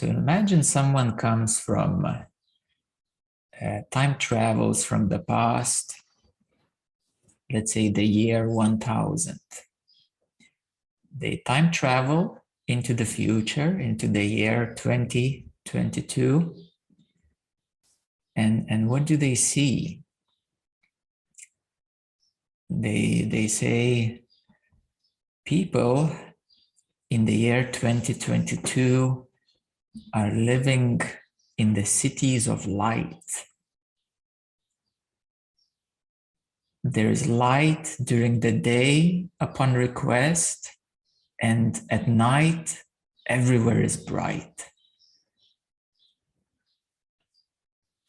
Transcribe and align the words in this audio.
So 0.00 0.06
imagine 0.06 0.62
someone 0.62 1.14
comes 1.18 1.60
from 1.60 2.06
uh, 2.06 3.80
time 3.90 4.16
travels 4.16 4.82
from 4.82 5.10
the 5.10 5.18
past, 5.18 5.94
let's 7.52 7.74
say 7.74 7.90
the 7.90 8.06
year 8.06 8.48
1000. 8.48 9.38
They 11.14 11.42
time 11.44 11.70
travel 11.70 12.42
into 12.66 12.94
the 12.94 13.04
future, 13.04 13.78
into 13.78 14.08
the 14.08 14.24
year 14.24 14.74
2022. 14.74 16.54
And, 18.36 18.64
and 18.70 18.88
what 18.88 19.04
do 19.04 19.18
they 19.18 19.34
see? 19.34 20.00
They, 22.70 23.28
they 23.30 23.48
say 23.48 24.22
people 25.44 26.10
in 27.10 27.26
the 27.26 27.34
year 27.34 27.70
2022 27.70 29.26
are 30.14 30.30
living 30.30 31.00
in 31.58 31.74
the 31.74 31.84
cities 31.84 32.48
of 32.48 32.66
light. 32.66 33.46
There 36.82 37.10
is 37.10 37.26
light 37.26 37.96
during 38.02 38.40
the 38.40 38.52
day 38.52 39.28
upon 39.38 39.74
request, 39.74 40.70
and 41.40 41.80
at 41.90 42.08
night, 42.08 42.82
everywhere 43.26 43.82
is 43.82 43.96
bright. 43.96 44.70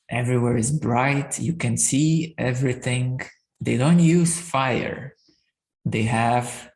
Everywhere 0.09 0.57
is 0.57 0.71
bright. 0.71 1.39
You 1.39 1.53
can 1.53 1.77
see 1.77 2.35
everything. 2.37 3.21
They 3.59 3.77
don't 3.77 3.99
use 3.99 4.39
fire. 4.39 5.15
They 5.85 6.03
have 6.03 6.71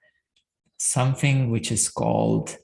something 0.77 1.49
which 1.51 1.71
is 1.71 1.89
called 1.89 2.57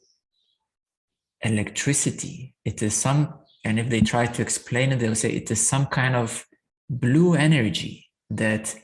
electricity. 1.44 2.56
It 2.66 2.82
is 2.82 2.94
some, 2.94 3.34
and 3.64 3.80
if 3.80 3.90
they 3.90 4.02
try 4.02 4.26
to 4.26 4.42
explain 4.42 4.92
it, 4.92 5.00
they'll 5.00 5.16
say 5.16 5.32
it 5.32 5.50
is 5.52 5.66
some 5.66 5.88
kind 5.88 6.16
of 6.16 6.46
blue 6.90 7.34
energy 7.36 8.10
that 8.30 8.76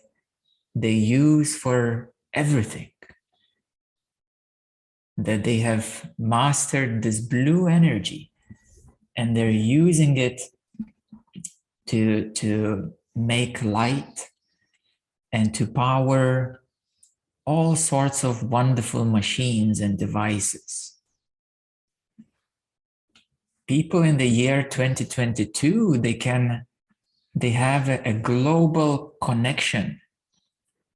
they 0.76 0.92
use 0.92 1.58
for 1.58 2.12
everything. 2.34 2.92
That 5.18 5.44
they 5.44 5.58
have 5.58 6.12
mastered 6.18 7.02
this 7.02 7.20
blue 7.20 7.68
energy 7.68 8.32
and 9.16 9.36
they're 9.36 9.50
using 9.50 10.18
it 10.18 10.42
to, 11.88 12.32
to 12.34 12.94
make 13.16 13.64
light 13.64 14.30
and 15.32 15.54
to 15.56 15.66
power 15.66 16.62
all 17.46 17.76
sorts 17.76 18.24
of 18.24 18.44
wonderful 18.44 19.06
machines 19.06 19.80
and 19.80 19.98
devices 19.98 20.97
people 23.68 24.02
in 24.02 24.18
the 24.18 24.28
year 24.28 24.64
2022 24.64 25.98
they 25.98 26.14
can 26.14 26.66
they 27.36 27.52
have 27.52 27.88
a, 27.88 28.02
a, 28.08 28.14
global 28.14 29.14
connection. 29.22 30.02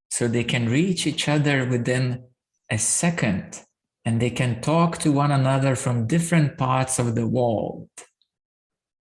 So 0.09 0.27
they 0.27 0.43
can 0.43 0.69
reach 0.69 1.05
each 1.05 1.29
other 1.29 1.67
within 1.67 2.23
a 2.71 2.79
second 2.79 3.61
and 4.05 4.19
they 4.19 4.31
can 4.31 4.59
talk 4.61 4.97
to 4.99 5.11
one 5.11 5.31
another 5.31 5.75
from 5.75 6.07
different 6.07 6.57
parts 6.57 6.97
of 6.97 7.13
the 7.13 7.27
world. 7.27 7.89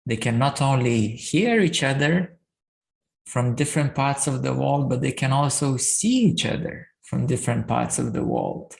They 0.06 0.16
can 0.16 0.38
not 0.38 0.62
only 0.62 1.08
hear 1.08 1.60
each 1.60 1.82
other 1.82 2.38
from 3.26 3.54
different 3.54 3.94
parts 3.94 4.26
of 4.26 4.42
the 4.42 4.54
world 4.54 4.88
but 4.88 5.02
they 5.02 5.12
can 5.12 5.32
also 5.32 5.76
see 5.76 6.24
each 6.30 6.46
other 6.46 6.88
from 7.02 7.26
different 7.26 7.68
parts 7.68 7.98
of 7.98 8.14
the 8.14 8.24
world 8.24 8.74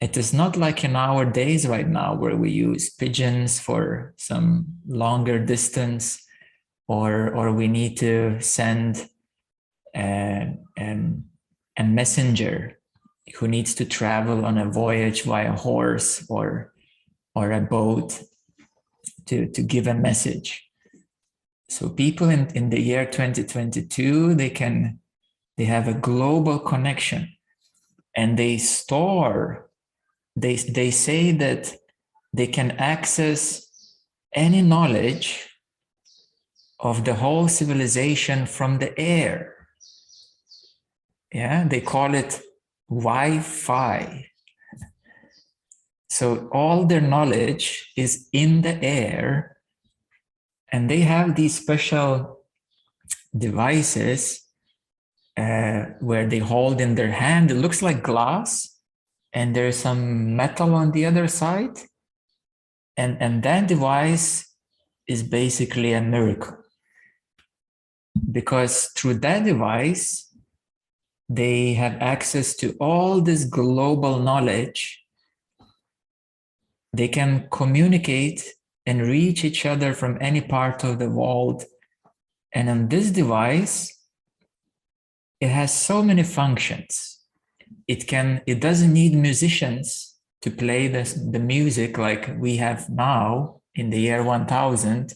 it 0.00 0.16
is 0.16 0.32
not 0.32 0.56
like 0.56 0.84
in 0.84 0.94
our 0.94 1.24
days 1.24 1.66
right 1.66 1.88
now 1.88 2.14
where 2.14 2.36
we 2.36 2.50
use 2.50 2.90
pigeons 2.90 3.58
for 3.58 4.14
some 4.18 4.66
longer 4.86 5.38
distance 5.38 6.22
or 6.88 7.34
or 7.34 7.52
we 7.52 7.66
need 7.66 7.96
to 7.96 8.38
send 8.40 9.08
a, 9.94 10.54
a, 10.78 11.00
a 11.78 11.84
messenger 11.84 12.78
who 13.36 13.48
needs 13.48 13.74
to 13.74 13.84
travel 13.84 14.44
on 14.44 14.58
a 14.58 14.70
voyage 14.70 15.22
via 15.22 15.52
horse 15.52 16.24
or 16.28 16.72
or 17.34 17.52
a 17.52 17.60
boat 17.60 18.22
to, 19.26 19.46
to 19.48 19.62
give 19.62 19.86
a 19.86 19.94
message. 19.94 20.70
So 21.68 21.90
people 21.90 22.30
in, 22.30 22.46
in 22.54 22.70
the 22.70 22.80
year 22.80 23.04
2022, 23.04 24.34
they 24.34 24.50
can 24.50 25.00
they 25.56 25.64
have 25.64 25.88
a 25.88 25.94
global 25.94 26.58
connection 26.58 27.32
and 28.14 28.38
they 28.38 28.58
store 28.58 29.65
they, 30.36 30.56
they 30.56 30.90
say 30.90 31.32
that 31.32 31.74
they 32.32 32.46
can 32.46 32.72
access 32.72 33.66
any 34.34 34.62
knowledge 34.62 35.48
of 36.78 37.04
the 37.04 37.14
whole 37.14 37.48
civilization 37.48 38.46
from 38.46 38.78
the 38.78 38.98
air. 38.98 39.54
Yeah, 41.32 41.66
they 41.66 41.80
call 41.80 42.14
it 42.14 42.40
Wi 42.88 43.40
Fi. 43.40 44.26
So 46.08 46.48
all 46.52 46.84
their 46.84 47.00
knowledge 47.00 47.92
is 47.96 48.28
in 48.32 48.62
the 48.62 48.82
air, 48.82 49.56
and 50.70 50.88
they 50.88 51.00
have 51.00 51.34
these 51.34 51.58
special 51.60 52.40
devices 53.36 54.42
uh, 55.36 55.86
where 56.00 56.26
they 56.26 56.38
hold 56.38 56.80
in 56.80 56.94
their 56.94 57.10
hand. 57.10 57.50
It 57.50 57.56
looks 57.56 57.82
like 57.82 58.02
glass, 58.02 58.75
and 59.36 59.54
there's 59.54 59.76
some 59.76 60.34
metal 60.34 60.74
on 60.74 60.92
the 60.92 61.04
other 61.04 61.28
side. 61.28 61.76
And 62.96 63.18
and 63.20 63.42
that 63.42 63.68
device 63.68 64.28
is 65.06 65.22
basically 65.22 65.92
a 65.92 66.00
miracle. 66.00 66.56
Because 68.32 68.90
through 68.96 69.18
that 69.20 69.44
device 69.44 70.06
they 71.28 71.74
have 71.74 72.00
access 72.00 72.56
to 72.56 72.74
all 72.80 73.20
this 73.20 73.44
global 73.44 74.20
knowledge. 74.20 75.04
They 76.94 77.08
can 77.08 77.48
communicate 77.50 78.40
and 78.86 79.02
reach 79.02 79.44
each 79.44 79.66
other 79.66 79.92
from 79.92 80.16
any 80.20 80.40
part 80.40 80.82
of 80.82 80.98
the 80.98 81.10
world. 81.10 81.64
And 82.54 82.70
on 82.70 82.88
this 82.88 83.10
device 83.10 83.92
it 85.40 85.50
has 85.50 85.78
so 85.78 86.02
many 86.02 86.22
functions 86.22 87.15
it 87.88 88.06
can 88.06 88.42
it 88.46 88.60
doesn't 88.60 88.92
need 88.92 89.14
musicians 89.14 90.14
to 90.42 90.50
play 90.50 90.88
the, 90.88 91.02
the 91.30 91.38
music 91.38 91.98
like 91.98 92.34
we 92.38 92.56
have 92.56 92.88
now 92.90 93.60
in 93.74 93.90
the 93.90 94.00
year 94.00 94.22
1000 94.22 95.12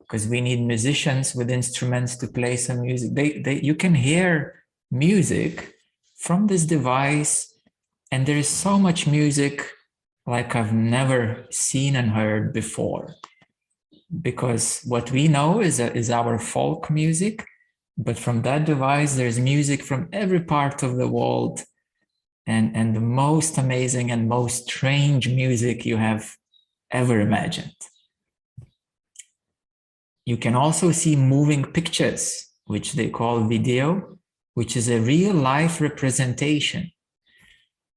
because 0.00 0.26
we 0.26 0.40
need 0.40 0.60
musicians 0.60 1.34
with 1.34 1.50
instruments 1.50 2.16
to 2.16 2.26
play 2.26 2.56
some 2.56 2.80
music. 2.80 3.14
They, 3.14 3.40
they 3.40 3.60
you 3.60 3.74
can 3.74 3.94
hear 3.94 4.64
music 4.90 5.74
from 6.16 6.46
this 6.46 6.64
device 6.64 7.54
and 8.10 8.26
there 8.26 8.36
is 8.36 8.48
so 8.48 8.76
much 8.76 9.06
music 9.06 9.70
like 10.26 10.54
i've 10.56 10.72
never 10.72 11.46
seen 11.50 11.96
and 11.96 12.10
heard 12.10 12.52
before. 12.52 13.14
Because 14.22 14.80
what 14.84 15.12
we 15.12 15.28
know 15.28 15.60
is, 15.60 15.78
a, 15.78 15.94
is 15.96 16.10
our 16.10 16.38
folk 16.38 16.90
music 16.90 17.46
but 17.96 18.18
from 18.18 18.42
that 18.42 18.64
device 18.64 19.14
there's 19.14 19.38
music 19.38 19.82
from 19.82 20.08
every 20.12 20.40
part 20.40 20.82
of 20.82 20.96
the 20.96 21.08
world 21.08 21.62
and, 22.50 22.76
and 22.76 22.96
the 22.96 23.00
most 23.00 23.58
amazing 23.58 24.10
and 24.10 24.28
most 24.28 24.64
strange 24.64 25.28
music 25.28 25.86
you 25.86 25.96
have 25.96 26.36
ever 26.90 27.20
imagined. 27.20 27.80
You 30.26 30.36
can 30.36 30.56
also 30.56 30.90
see 30.90 31.14
moving 31.14 31.64
pictures, 31.64 32.50
which 32.64 32.94
they 32.94 33.08
call 33.08 33.44
video, 33.44 34.18
which 34.54 34.76
is 34.76 34.88
a 34.88 35.00
real 35.00 35.32
life 35.32 35.80
representation. 35.80 36.90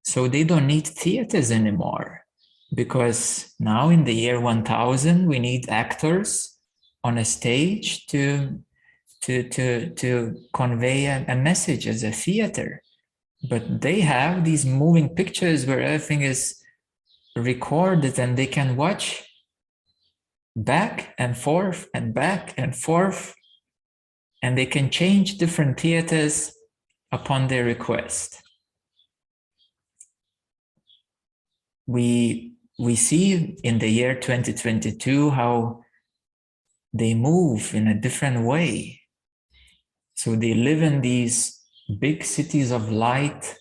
So 0.04 0.28
they 0.28 0.44
don't 0.44 0.68
need 0.68 0.88
theaters 0.88 1.50
anymore 1.50 2.22
because 2.76 3.54
now 3.60 3.90
in 3.90 4.04
the 4.04 4.14
year 4.14 4.40
1000, 4.40 5.28
we 5.28 5.40
need 5.40 5.68
actors 5.70 6.60
on 7.04 7.18
a 7.18 7.26
stage 7.26 8.06
to, 8.08 8.60
to, 9.22 9.50
to, 9.50 9.90
to 9.96 10.36
convey 10.54 11.06
a, 11.06 11.26
a 11.28 11.36
message 11.36 11.88
as 11.88 12.04
a 12.04 12.12
theater 12.12 12.84
but 13.44 13.82
they 13.82 14.00
have 14.02 14.46
these 14.46 14.66
moving 14.66 15.10
pictures 15.10 15.66
where 15.66 15.82
everything 15.82 16.22
is 16.22 16.62
recorded 17.36 18.18
and 18.18 18.38
they 18.38 18.46
can 18.48 18.76
watch 18.76 19.24
back 20.56 21.14
and 21.18 21.38
forth 21.38 21.88
and 21.94 22.14
back 22.14 22.54
and 22.58 22.76
forth 22.76 23.36
and 24.42 24.58
they 24.58 24.66
can 24.66 24.90
change 24.90 25.38
different 25.38 25.80
theaters 25.80 26.54
upon 27.12 27.48
their 27.48 27.64
request. 27.64 28.42
We 31.88 32.54
we 32.80 32.96
see 32.96 33.58
in 33.64 33.80
the 33.80 33.90
year 33.90 34.16
2022 34.16 35.30
how 35.30 35.84
they 36.94 37.14
move 37.14 37.74
in 37.74 37.88
a 37.88 38.00
different 38.00 38.46
way. 38.46 39.02
So 40.16 40.36
they 40.36 40.54
live 40.54 40.82
in 40.82 41.02
these 41.02 41.63
big 42.00 42.24
cities 42.24 42.72
of 42.72 42.92
light, 42.92 43.56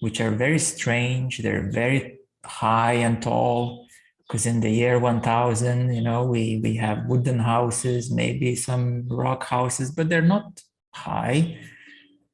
which 0.00 0.20
are 0.20 0.30
very 0.30 0.58
strange. 0.58 1.38
They're 1.38 1.70
very 1.70 2.18
high 2.44 2.94
and 2.94 3.22
tall, 3.22 3.88
because 4.28 4.44
in 4.44 4.60
the 4.60 4.70
year 4.70 4.98
1000 4.98 5.94
you 5.94 6.02
know 6.02 6.24
we 6.24 6.60
we 6.62 6.76
have 6.76 7.06
wooden 7.06 7.38
houses 7.38 8.10
maybe 8.10 8.54
some 8.54 9.08
rock 9.08 9.44
houses 9.44 9.90
but 9.90 10.08
they're 10.08 10.20
not 10.36 10.62
high 10.94 11.58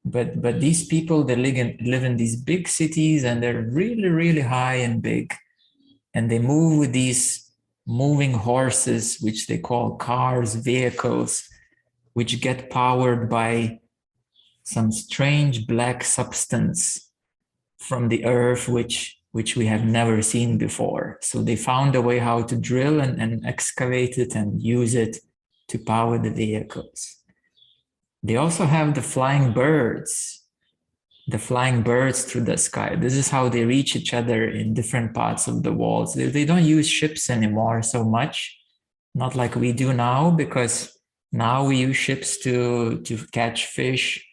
but 0.05 0.43
but 0.43 0.61
these 0.61 0.87
people 0.87 1.23
they 1.23 1.37
live 1.37 1.57
in 1.57 1.79
live 1.81 2.05
in 2.05 2.17
these 2.17 2.37
big 2.37 2.67
cities 2.67 3.25
and 3.25 3.43
they're 3.43 3.63
really 3.71 4.09
really 4.09 4.41
high 4.41 4.75
and 4.75 5.03
big 5.03 5.33
and 6.15 6.31
they 6.31 6.39
move 6.39 6.79
with 6.79 6.93
these 6.93 7.53
moving 7.87 8.33
horses 8.33 9.19
which 9.21 9.47
they 9.47 9.59
call 9.59 9.97
cars 9.97 10.55
vehicles 10.57 11.49
which 12.15 12.41
get 12.41 12.71
powered 12.71 13.29
by 13.29 13.79
some 14.65 14.91
strange 14.91 15.67
black 15.67 16.03
substance 16.03 17.11
from 17.79 18.09
the 18.09 18.25
earth 18.25 18.69
which 18.69 19.19
which 19.33 19.57
we 19.57 19.67
have 19.67 19.85
never 19.85 20.23
seen 20.23 20.59
before. 20.59 21.19
So 21.21 21.43
they 21.43 21.57
found 21.57 21.97
a 21.97 22.01
way 22.01 22.21
how 22.21 22.43
to 22.43 22.57
drill 22.57 23.01
and, 23.01 23.21
and 23.21 23.45
excavate 23.45 24.17
it 24.17 24.37
and 24.37 24.63
use 24.63 24.95
it 24.95 25.19
to 25.69 25.79
power 25.79 26.19
the 26.19 26.31
vehicles. 26.31 27.17
They 28.23 28.37
also 28.37 28.65
have 28.65 28.95
the 28.95 29.03
flying 29.03 29.53
birds 29.53 30.41
the 31.27 31.39
flying 31.39 31.83
birds 31.83 32.25
through 32.25 32.43
the 32.43 32.59
sky. 32.59 32.97
This 32.97 33.15
is 33.15 33.31
how 33.31 33.49
they 33.49 33.65
reach 33.65 33.97
each 33.97 34.13
other 34.13 34.45
in 34.45 34.75
different 34.75 35.15
parts 35.15 35.49
of 35.49 35.63
the 35.63 35.73
walls 35.73 36.15
they, 36.15 36.27
they 36.27 36.45
don't 36.45 36.65
use 36.65 36.89
ships 36.89 37.31
anymore 37.31 37.83
so 37.83 38.05
much 38.05 38.59
not 39.15 39.35
like 39.35 39.55
we 39.57 39.73
do 39.73 39.93
now 39.93 40.31
because 40.31 40.97
now 41.33 41.67
we 41.67 41.79
use 41.79 41.97
ships 41.97 42.39
to 42.39 43.01
to 43.03 43.17
catch 43.33 43.67
fish 43.67 44.25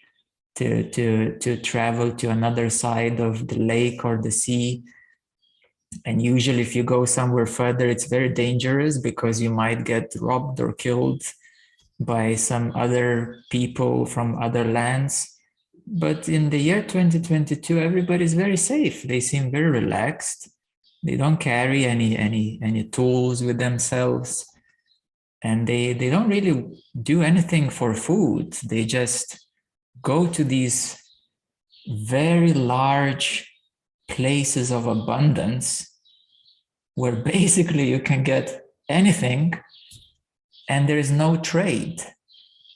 to 0.56 0.90
to 0.92 1.38
to 1.40 1.58
travel 1.58 2.12
to 2.12 2.30
another 2.30 2.70
side 2.70 3.20
of 3.20 3.48
the 3.48 3.60
lake 3.60 4.04
or 4.04 4.22
the 4.22 4.32
sea. 4.32 4.84
And 6.06 6.22
usually 6.22 6.62
if 6.62 6.76
you 6.76 6.84
go 6.84 7.06
somewhere 7.06 7.46
further 7.46 7.88
it's 7.88 8.06
very 8.06 8.30
dangerous 8.30 8.98
because 8.98 9.42
you 9.42 9.50
might 9.50 9.84
get 9.86 10.14
robbed 10.20 10.60
or 10.60 10.74
killed 10.74 11.24
by 12.00 12.36
some 12.36 12.72
other 12.76 13.44
people 13.50 14.06
from 14.06 14.42
other 14.42 14.64
lands. 14.64 15.28
But 15.86 16.30
in 16.30 16.50
the 16.50 16.60
year 16.60 16.82
2022 16.82 17.80
everybody's 17.80 18.34
very 18.34 18.58
safe. 18.58 19.04
They 19.04 19.20
seem 19.20 19.52
very 19.52 19.70
relaxed. 19.70 20.50
They 21.04 21.16
don't 21.16 21.38
carry 21.38 21.86
any 21.86 22.18
any 22.18 22.60
any 22.62 22.84
tools 22.86 23.44
with 23.44 23.58
themselves. 23.58 24.46
And 25.44 25.66
they 25.68 25.94
they 25.94 26.10
don't 26.10 26.30
really 26.30 26.84
do 27.02 27.22
anything 27.22 27.70
for 27.70 27.94
food. 27.96 28.54
They 28.54 28.86
just 28.86 29.48
go 30.02 30.28
to 30.28 30.44
these 30.44 30.98
very 31.88 32.54
large 32.54 33.50
places 34.08 34.72
of 34.72 34.88
abundance 34.88 35.90
where 36.96 37.16
basically 37.34 37.90
you 37.90 38.00
can 38.00 38.24
get 38.24 38.66
anything 38.90 39.54
and 40.70 40.88
there 40.88 40.98
is 40.98 41.12
no 41.12 41.38
trade. 41.38 42.02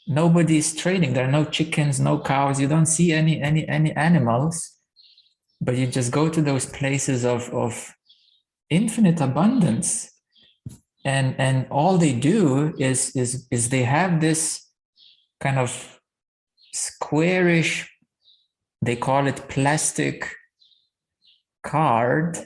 Nobody 0.08 0.58
is 0.58 0.76
trading. 0.76 1.14
There 1.14 1.28
are 1.28 1.32
no 1.32 1.46
chickens 1.46 2.00
no 2.00 2.20
cows. 2.20 2.60
You 2.60 2.68
don't 2.68 2.86
see 2.86 3.12
any 3.12 3.42
any 3.42 3.68
any 3.68 3.92
animals 3.94 4.76
but 5.62 5.76
you 5.76 5.88
just 5.88 6.12
go 6.12 6.30
to 6.30 6.42
those 6.42 6.66
places 6.66 7.26
of 7.26 7.50
of 7.50 7.94
infinite 8.70 9.22
abundance. 9.22 10.12
And 11.04 11.36
and 11.40 11.68
all 11.70 11.98
they 11.98 12.14
do 12.14 12.74
is 12.78 13.16
is 13.16 13.48
is 13.52 13.70
they 13.70 13.84
have 13.84 14.22
this 14.22 14.68
kind 15.40 15.60
of 15.60 15.95
squarish, 16.76 17.90
they 18.82 18.96
call 18.96 19.28
it 19.28 19.48
plastic 19.48 20.30
card 21.64 22.38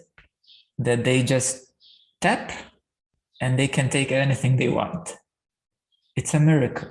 that 0.78 1.04
they 1.04 1.24
just 1.24 1.66
tap 2.22 2.52
and 3.42 3.58
they 3.58 3.68
can 3.68 3.90
take 3.90 4.12
anything 4.12 4.56
they 4.56 4.70
want. 4.70 5.16
It's 6.16 6.34
a 6.34 6.40
miracle. 6.40 6.90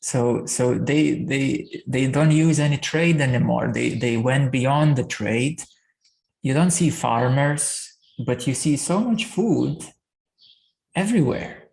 So 0.00 0.46
so 0.46 0.74
they 0.74 1.24
they 1.24 1.82
they 1.86 2.06
don't 2.06 2.30
use 2.30 2.60
any 2.60 2.78
trade 2.78 3.20
anymore. 3.20 3.72
They 3.72 3.90
they 3.90 4.16
went 4.16 4.52
beyond 4.52 4.96
the 4.96 5.04
trade. 5.04 5.62
You 6.42 6.54
don't 6.54 6.70
see 6.70 6.90
farmers, 6.90 7.92
but 8.24 8.46
you 8.46 8.54
see 8.54 8.76
so 8.76 9.00
much 9.00 9.24
food 9.24 9.84
everywhere 10.94 11.65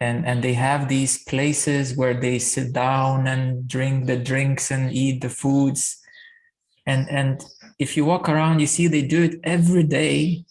and 0.00 0.26
and 0.26 0.42
they 0.42 0.54
have 0.54 0.88
these 0.88 1.22
places 1.24 1.96
where 1.96 2.18
they 2.18 2.38
sit 2.38 2.72
down 2.72 3.26
and 3.26 3.68
drink 3.68 4.06
the 4.06 4.16
drinks 4.16 4.70
and 4.70 4.92
eat 4.92 5.20
the 5.20 5.28
foods. 5.28 6.00
And 6.86 7.08
and 7.10 7.44
if 7.78 7.96
you 7.96 8.04
walk 8.04 8.28
around 8.28 8.60
you 8.60 8.66
see 8.66 8.86
they 8.86 9.02
do 9.02 9.22
it 9.22 9.40
every 9.44 9.84
day 9.84 10.44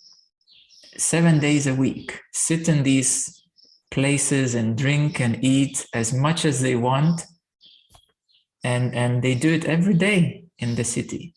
seven 0.97 1.39
days 1.39 1.65
a 1.65 1.73
week. 1.73 2.19
Sit 2.31 2.69
in 2.69 2.83
these 2.83 3.43
places 3.89 4.53
and 4.53 4.77
drink 4.77 5.19
and 5.19 5.43
eat 5.43 5.87
as 5.93 6.13
much 6.13 6.45
as 6.45 6.61
they 6.61 6.75
want. 6.75 7.25
And 8.63 8.93
and 8.93 9.23
they 9.23 9.35
do 9.35 9.51
it 9.51 9.65
every 9.65 9.95
day 9.95 10.45
in 10.59 10.75
the 10.75 10.83
city. 10.83 11.33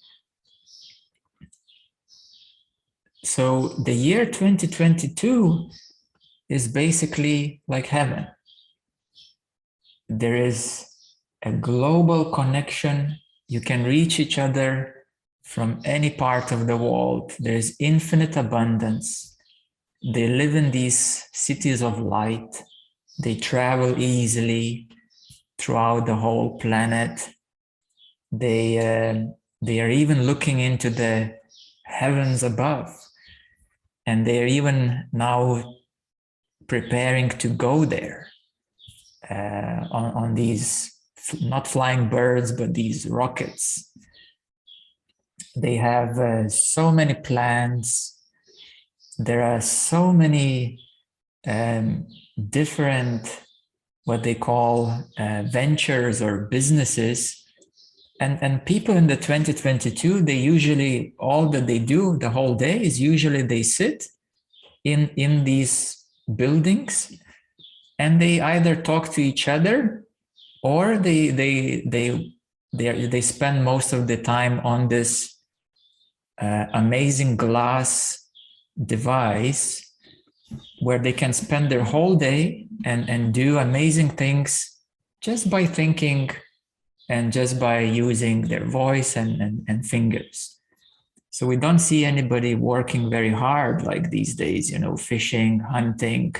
So 3.24 3.68
the 3.68 3.94
year 3.94 4.26
2022 4.26 5.70
is 6.52 6.68
basically 6.68 7.62
like 7.66 7.86
heaven. 7.86 8.26
There 10.10 10.36
is 10.36 10.86
a 11.42 11.52
global 11.52 12.30
connection. 12.30 13.16
You 13.48 13.62
can 13.62 13.84
reach 13.84 14.20
each 14.20 14.38
other 14.38 14.94
from 15.44 15.80
any 15.84 16.10
part 16.10 16.52
of 16.52 16.66
the 16.66 16.76
world. 16.76 17.32
There 17.38 17.56
is 17.56 17.74
infinite 17.80 18.36
abundance. 18.36 19.34
They 20.14 20.28
live 20.28 20.54
in 20.54 20.72
these 20.72 21.26
cities 21.32 21.82
of 21.82 21.98
light. 21.98 22.62
They 23.24 23.36
travel 23.36 23.98
easily 23.98 24.88
throughout 25.58 26.04
the 26.04 26.16
whole 26.16 26.58
planet. 26.58 27.30
They, 28.30 28.64
uh, 28.78 29.14
they 29.62 29.80
are 29.80 29.90
even 29.90 30.24
looking 30.24 30.60
into 30.60 30.90
the 30.90 31.34
heavens 31.84 32.42
above. 32.42 32.88
And 34.04 34.26
they 34.26 34.42
are 34.42 34.46
even 34.46 35.08
now 35.12 35.76
preparing 36.72 37.28
to 37.28 37.48
go 37.48 37.84
there 37.84 38.28
uh, 39.30 39.80
on, 39.98 40.08
on 40.22 40.34
these 40.34 40.90
not 41.42 41.68
flying 41.68 42.08
birds, 42.08 42.50
but 42.50 42.72
these 42.72 43.06
rockets. 43.06 43.92
They 45.54 45.76
have 45.76 46.18
uh, 46.18 46.48
so 46.48 46.90
many 46.90 47.12
plans. 47.12 48.18
There 49.18 49.42
are 49.42 49.60
so 49.60 50.14
many 50.14 50.80
um, 51.46 52.06
different, 52.48 53.22
what 54.04 54.22
they 54.22 54.34
call 54.34 55.04
uh, 55.18 55.42
ventures 55.42 56.22
or 56.22 56.46
businesses. 56.46 57.18
And, 58.18 58.38
and 58.40 58.64
people 58.64 58.96
in 58.96 59.08
the 59.08 59.16
2022, 59.16 60.22
they 60.22 60.36
usually, 60.36 61.12
all 61.18 61.50
that 61.50 61.66
they 61.66 61.80
do 61.80 62.16
the 62.16 62.30
whole 62.30 62.54
day 62.54 62.80
is 62.80 62.98
usually 62.98 63.42
they 63.42 63.62
sit 63.62 64.06
in, 64.84 65.10
in 65.16 65.44
these 65.44 66.01
buildings 66.36 67.12
and 67.98 68.20
they 68.20 68.40
either 68.40 68.74
talk 68.76 69.12
to 69.12 69.22
each 69.22 69.48
other 69.48 70.04
or 70.62 70.98
they 70.98 71.28
they 71.28 71.82
they 71.86 72.32
they, 72.72 73.06
they 73.06 73.20
spend 73.20 73.64
most 73.64 73.92
of 73.92 74.06
the 74.06 74.16
time 74.16 74.60
on 74.60 74.88
this 74.88 75.36
uh, 76.40 76.66
amazing 76.72 77.36
glass 77.36 78.18
device 78.86 79.92
where 80.80 80.98
they 80.98 81.12
can 81.12 81.32
spend 81.32 81.70
their 81.70 81.84
whole 81.84 82.16
day 82.16 82.66
and 82.84 83.08
and 83.08 83.34
do 83.34 83.58
amazing 83.58 84.08
things 84.08 84.78
just 85.20 85.50
by 85.50 85.64
thinking 85.66 86.30
and 87.08 87.32
just 87.32 87.60
by 87.60 87.80
using 87.80 88.42
their 88.42 88.64
voice 88.64 89.16
and, 89.16 89.40
and, 89.40 89.64
and 89.68 89.86
fingers 89.86 90.51
so 91.32 91.46
we 91.46 91.56
don't 91.56 91.78
see 91.78 92.04
anybody 92.04 92.54
working 92.54 93.08
very 93.08 93.30
hard 93.30 93.82
like 93.84 94.10
these 94.10 94.34
days, 94.34 94.70
you 94.70 94.78
know, 94.78 94.98
fishing, 94.98 95.60
hunting, 95.60 96.34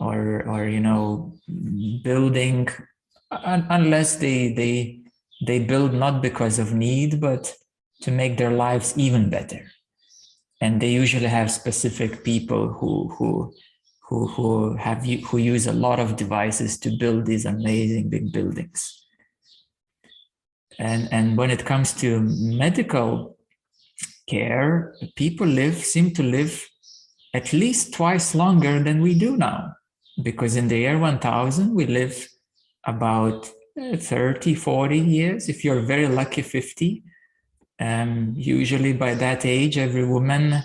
or 0.00 0.42
or 0.42 0.66
you 0.66 0.80
know, 0.80 1.38
building, 2.02 2.68
unless 3.30 4.16
they 4.16 4.52
they 4.52 5.00
they 5.46 5.60
build 5.60 5.94
not 5.94 6.20
because 6.20 6.58
of 6.58 6.74
need, 6.74 7.20
but 7.20 7.54
to 8.02 8.10
make 8.10 8.36
their 8.36 8.50
lives 8.50 8.92
even 8.98 9.30
better. 9.30 9.70
And 10.60 10.82
they 10.82 10.90
usually 10.90 11.28
have 11.28 11.48
specific 11.52 12.24
people 12.24 12.72
who 12.72 13.14
who 13.16 13.54
who 14.08 14.26
who 14.26 14.74
have 14.74 15.04
who 15.04 15.38
use 15.38 15.68
a 15.68 15.72
lot 15.72 16.00
of 16.00 16.16
devices 16.16 16.76
to 16.80 16.90
build 16.90 17.24
these 17.24 17.44
amazing 17.44 18.08
big 18.08 18.32
buildings. 18.32 19.06
And 20.76 21.08
and 21.12 21.38
when 21.38 21.52
it 21.52 21.64
comes 21.64 21.92
to 22.00 22.18
medical 22.20 23.37
care, 24.28 24.94
people 25.16 25.46
live, 25.46 25.76
seem 25.76 26.12
to 26.14 26.22
live 26.22 26.68
at 27.34 27.52
least 27.52 27.94
twice 27.94 28.34
longer 28.34 28.82
than 28.82 29.02
we 29.02 29.18
do 29.18 29.36
now. 29.36 29.74
Because 30.22 30.56
in 30.56 30.68
the 30.68 30.78
year 30.78 30.98
1000, 30.98 31.74
we 31.74 31.86
live 31.86 32.28
about 32.84 33.48
uh, 33.80 33.96
30, 33.96 34.54
40 34.54 34.98
years. 34.98 35.48
If 35.48 35.64
you're 35.64 35.82
very 35.82 36.08
lucky, 36.08 36.42
50. 36.42 37.02
Um, 37.80 38.32
usually 38.36 38.92
by 38.92 39.14
that 39.14 39.44
age, 39.44 39.78
every 39.78 40.04
woman 40.04 40.62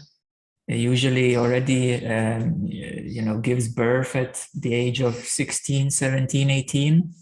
usually 0.68 1.36
already 1.36 2.06
um, 2.06 2.56
you 2.66 3.22
know 3.22 3.40
gives 3.40 3.68
birth 3.68 4.16
at 4.16 4.46
the 4.54 4.74
age 4.74 5.02
of 5.02 5.14
16 5.16 5.92
17 5.92 6.50
18 6.50 7.14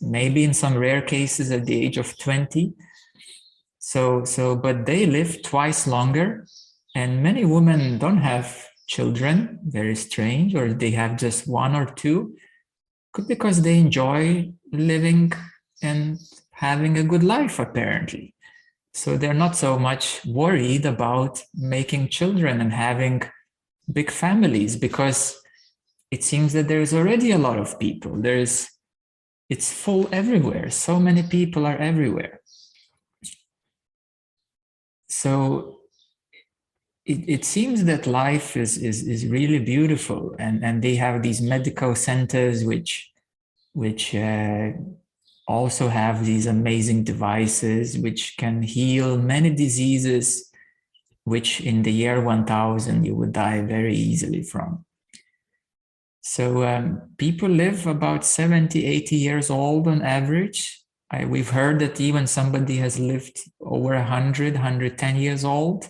maybe 0.00 0.44
in 0.44 0.54
some 0.54 0.76
rare 0.76 1.02
cases 1.02 1.50
at 1.50 1.64
the 1.66 1.84
age 1.84 1.98
of 1.98 2.16
20 2.18 2.72
so 3.90 4.02
so 4.34 4.44
but 4.64 4.86
they 4.90 5.02
live 5.06 5.32
twice 5.42 5.80
longer 5.96 6.46
and 6.94 7.22
many 7.28 7.44
women 7.44 7.98
don't 7.98 8.24
have 8.32 8.48
children 8.94 9.58
very 9.78 9.96
strange 10.06 10.54
or 10.54 10.66
they 10.72 10.92
have 11.02 11.22
just 11.24 11.48
one 11.64 11.74
or 11.80 11.86
two 12.02 12.34
because 13.26 13.62
they 13.62 13.78
enjoy 13.78 14.50
living 14.72 15.32
and 15.82 16.18
having 16.66 16.98
a 16.98 17.08
good 17.12 17.24
life 17.24 17.58
apparently 17.58 18.34
so 18.94 19.16
they're 19.16 19.42
not 19.44 19.54
so 19.54 19.78
much 19.78 20.24
worried 20.26 20.84
about 20.84 21.42
making 21.54 22.08
children 22.08 22.60
and 22.60 22.72
having 22.72 23.22
big 23.92 24.10
families 24.10 24.76
because 24.76 25.40
it 26.10 26.24
seems 26.24 26.52
that 26.52 26.68
there's 26.68 26.94
already 26.94 27.32
a 27.32 27.38
lot 27.38 27.58
of 27.58 27.78
people. 27.78 28.20
There's 28.20 28.68
it's 29.48 29.72
full 29.72 30.08
everywhere. 30.12 30.70
So 30.70 31.00
many 31.00 31.22
people 31.22 31.66
are 31.66 31.76
everywhere. 31.76 32.37
So 35.08 35.80
it, 37.04 37.28
it 37.28 37.44
seems 37.44 37.84
that 37.84 38.06
life 38.06 38.56
is, 38.56 38.76
is, 38.78 39.06
is 39.06 39.26
really 39.26 39.58
beautiful 39.58 40.34
and, 40.38 40.62
and 40.64 40.82
they 40.82 40.96
have 40.96 41.22
these 41.22 41.40
medical 41.40 41.94
centers 41.94 42.64
which 42.64 43.10
which 43.74 44.14
uh, 44.14 44.70
also 45.46 45.88
have 45.88 46.24
these 46.24 46.46
amazing 46.46 47.04
devices 47.04 47.96
which 47.96 48.36
can 48.36 48.62
heal 48.62 49.16
many 49.16 49.54
diseases 49.54 50.50
which 51.24 51.60
in 51.60 51.82
the 51.82 51.92
year 51.92 52.20
1000 52.20 53.04
you 53.04 53.14
would 53.14 53.32
die 53.32 53.60
very 53.60 53.94
easily 53.94 54.42
from. 54.42 54.84
So 56.22 56.64
um, 56.64 57.02
people 57.16 57.48
live 57.48 57.86
about 57.86 58.24
70, 58.24 58.84
80 58.84 59.16
years 59.16 59.50
old 59.50 59.86
on 59.88 60.02
average. 60.02 60.82
I, 61.10 61.24
we've 61.24 61.50
heard 61.50 61.78
that 61.80 62.00
even 62.00 62.26
somebody 62.26 62.76
has 62.76 62.98
lived 62.98 63.40
over 63.60 63.94
100, 63.94 64.54
110 64.54 65.16
years 65.16 65.44
old, 65.44 65.88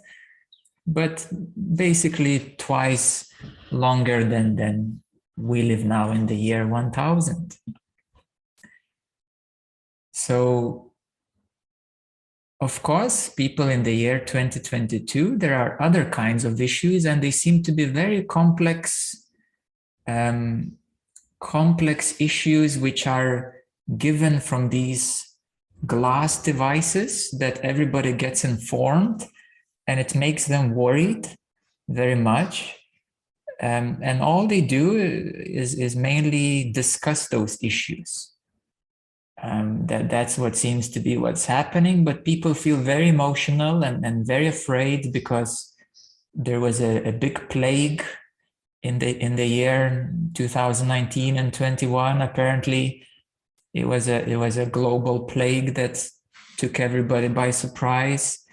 but 0.86 1.26
basically 1.74 2.54
twice 2.58 3.28
longer 3.70 4.24
than, 4.24 4.56
than 4.56 5.02
we 5.36 5.62
live 5.62 5.84
now 5.84 6.12
in 6.12 6.26
the 6.26 6.36
year 6.36 6.66
1000. 6.66 7.56
So, 10.12 10.92
of 12.60 12.82
course, 12.82 13.28
people 13.28 13.68
in 13.68 13.82
the 13.82 13.94
year 13.94 14.18
2022, 14.18 15.36
there 15.36 15.54
are 15.54 15.80
other 15.80 16.04
kinds 16.04 16.44
of 16.44 16.60
issues, 16.60 17.06
and 17.06 17.22
they 17.22 17.30
seem 17.30 17.62
to 17.64 17.72
be 17.72 17.84
very 17.84 18.24
complex, 18.24 19.28
um, 20.06 20.72
complex 21.40 22.20
issues 22.20 22.78
which 22.78 23.06
are 23.06 23.57
given 23.96 24.40
from 24.40 24.68
these 24.68 25.24
glass 25.86 26.42
devices 26.42 27.30
that 27.38 27.58
everybody 27.60 28.12
gets 28.12 28.44
informed, 28.44 29.26
and 29.86 30.00
it 30.00 30.14
makes 30.14 30.46
them 30.46 30.74
worried 30.74 31.26
very 31.88 32.14
much. 32.16 32.76
Um, 33.60 33.98
and 34.02 34.22
all 34.22 34.46
they 34.46 34.60
do 34.60 34.96
is, 34.96 35.74
is 35.74 35.96
mainly 35.96 36.70
discuss 36.72 37.28
those 37.28 37.58
issues 37.62 38.32
um, 39.42 39.86
that 39.86 40.10
that's 40.10 40.38
what 40.38 40.56
seems 40.56 40.88
to 40.90 41.00
be 41.00 41.16
what's 41.16 41.46
happening 41.46 42.04
but 42.04 42.24
people 42.24 42.54
feel 42.54 42.76
very 42.76 43.08
emotional 43.08 43.84
and, 43.84 44.04
and 44.04 44.26
very 44.26 44.46
afraid 44.46 45.12
because 45.12 45.74
there 46.34 46.60
was 46.60 46.80
a, 46.80 47.08
a 47.08 47.12
big 47.12 47.48
plague 47.48 48.04
in 48.82 48.98
the 48.98 49.16
in 49.18 49.36
the 49.36 49.46
year 49.46 50.14
2019 50.34 51.36
and 51.36 51.52
21 51.52 52.22
apparently 52.22 53.04
it 53.74 53.86
was 53.86 54.08
a 54.08 54.28
it 54.28 54.36
was 54.36 54.56
a 54.56 54.66
global 54.66 55.20
plague 55.24 55.74
that 55.74 56.08
took 56.56 56.80
everybody 56.80 57.28
by 57.28 57.50
surprise 57.50 58.44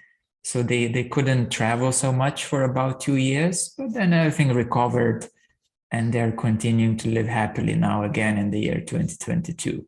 so 0.44 0.62
they 0.62 0.86
they 0.86 1.04
couldn't 1.04 1.50
travel 1.50 1.90
so 1.92 2.12
much 2.12 2.44
for 2.44 2.62
about 2.62 3.00
two 3.00 3.16
years 3.16 3.74
but 3.76 3.92
then 3.94 4.12
everything 4.12 4.52
recovered 4.52 5.26
and 5.90 6.12
they're 6.12 6.32
continuing 6.32 6.96
to 6.96 7.08
live 7.08 7.26
happily 7.26 7.74
now 7.74 8.02
again 8.02 8.38
in 8.38 8.50
the 8.50 8.60
year 8.60 8.80
2022 8.80 9.86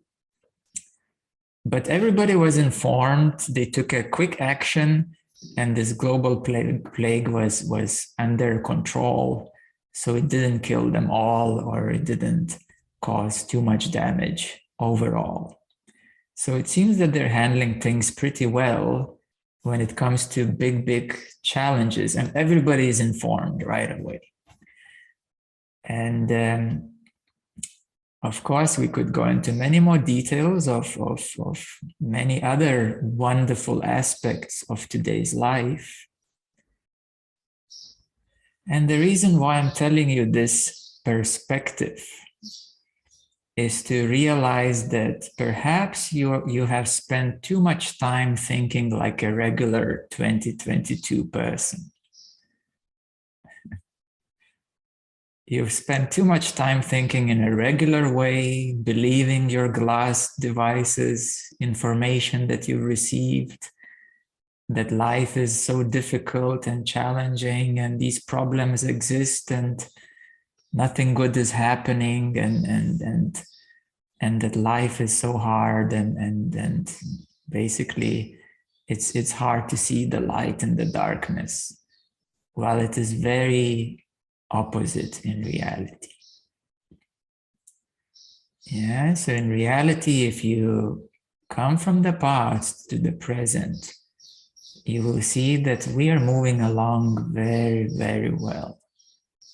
but 1.69 1.89
everybody 1.89 2.35
was 2.35 2.57
informed. 2.57 3.41
They 3.41 3.67
took 3.67 3.93
a 3.93 4.03
quick 4.03 4.41
action, 4.41 5.15
and 5.59 5.77
this 5.77 5.93
global 5.93 6.41
plague, 6.41 6.93
plague 6.95 7.29
was 7.29 7.63
was 7.65 8.09
under 8.19 8.61
control. 8.61 9.53
So 9.93 10.15
it 10.15 10.29
didn't 10.29 10.61
kill 10.61 10.91
them 10.91 11.11
all, 11.11 11.61
or 11.61 11.91
it 11.91 12.05
didn't 12.05 12.59
cause 13.03 13.45
too 13.45 13.61
much 13.61 13.91
damage 13.91 14.61
overall. 14.79 15.59
So 16.35 16.57
it 16.57 16.69
seems 16.69 16.99
that 16.99 17.13
they're 17.13 17.29
handling 17.29 17.81
things 17.81 18.11
pretty 18.11 18.47
well 18.47 19.19
when 19.63 19.81
it 19.81 19.97
comes 19.97 20.27
to 20.29 20.47
big, 20.47 20.87
big 20.87 21.19
challenges, 21.43 22.15
and 22.17 22.31
everybody 22.35 22.89
is 22.89 23.01
informed 23.01 23.65
right 23.67 23.91
away. 23.91 24.21
And 25.85 26.31
um, 26.31 26.91
of 28.23 28.43
course, 28.43 28.79
we 28.79 28.89
could 28.89 29.13
go 29.13 29.25
into 29.25 29.53
many 29.53 29.81
more 29.81 29.99
details 29.99 30.69
of, 30.69 30.97
of, 31.01 31.27
of 31.39 31.65
many 32.01 32.43
other 32.43 33.01
wonderful 33.03 33.85
aspects 33.85 34.65
of 34.69 34.89
today's 34.89 35.35
life. 35.35 36.07
And 38.69 38.89
the 38.89 38.99
reason 38.99 39.39
why 39.39 39.59
I'm 39.59 39.73
telling 39.73 40.11
you 40.11 40.31
this 40.31 41.01
perspective 41.05 42.05
is 43.59 43.83
to 43.83 44.07
realize 44.07 44.89
that 44.91 45.29
perhaps 45.37 46.13
you, 46.13 46.49
you 46.49 46.65
have 46.65 46.89
spent 46.89 47.43
too 47.43 47.61
much 47.61 47.99
time 47.99 48.37
thinking 48.37 48.89
like 48.89 49.21
a 49.25 49.35
regular 49.35 50.07
2022 50.13 51.25
person. 51.25 51.91
You've 55.47 55.73
spent 55.73 56.13
too 56.13 56.25
much 56.25 56.55
time 56.55 56.83
thinking 56.83 57.31
in 57.31 57.43
a 57.43 57.57
regular 57.57 58.15
way, 58.15 58.75
believing 58.75 59.51
your 59.51 59.69
glass 59.69 60.37
devices, 60.37 61.53
information 61.59 62.47
that 62.47 62.69
you 62.69 62.79
received, 62.79 63.71
that 64.69 64.93
life 64.93 65.37
is 65.37 65.61
so 65.61 65.83
difficult 65.83 66.69
and 66.69 66.87
challenging, 66.87 67.81
and 67.81 67.99
these 67.99 68.23
problems 68.23 68.85
exist, 68.85 69.51
and 69.51 69.85
nothing 70.73 71.15
good 71.15 71.37
is 71.37 71.51
happening, 71.51 72.39
and 72.39 72.65
and 72.67 73.01
and 73.01 73.43
and 74.21 74.41
that 74.43 74.57
life 74.57 75.01
is 75.01 75.17
so 75.17 75.39
hard, 75.39 75.93
and 75.93 76.17
and 76.17 76.55
and 76.55 76.97
basically, 77.49 78.39
it's 78.87 79.15
it's 79.15 79.33
hard 79.33 79.69
to 79.69 79.77
see 79.77 80.07
the 80.07 80.21
light 80.21 80.63
in 80.63 80.77
the 80.77 80.87
darkness. 80.87 81.75
While 82.55 82.81
it 82.81 82.99
is 82.99 83.13
very 83.13 84.05
opposite 84.51 85.25
in 85.25 85.43
reality. 85.43 86.09
Yeah, 88.67 89.15
so 89.15 89.33
in 89.33 89.49
reality, 89.49 90.27
if 90.27 90.45
you 90.45 91.09
come 91.49 91.77
from 91.77 92.03
the 92.03 92.13
past 92.13 92.91
to 92.91 92.99
the 92.99 93.13
present, 93.13 93.95
you 94.85 95.03
will 95.03 95.23
see 95.23 95.57
that 95.65 95.87
we 95.89 96.11
are 96.11 96.21
moving 96.21 96.61
along 96.61 97.31
very, 97.33 97.89
very 97.97 98.31
well 98.31 98.81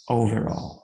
overall. 0.08 0.83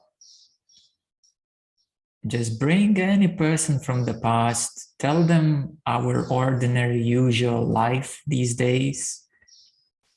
Just 2.27 2.61
bring 2.61 2.99
any 2.99 3.29
person 3.29 3.81
from 3.81 4.05
the 4.05 4.15
past, 4.15 4.95
tell 4.99 5.25
them 5.25 5.79
our 5.87 6.29
ordinary, 6.31 7.03
usual 7.03 7.67
life 7.67 8.21
these 8.27 8.55
days, 8.55 9.25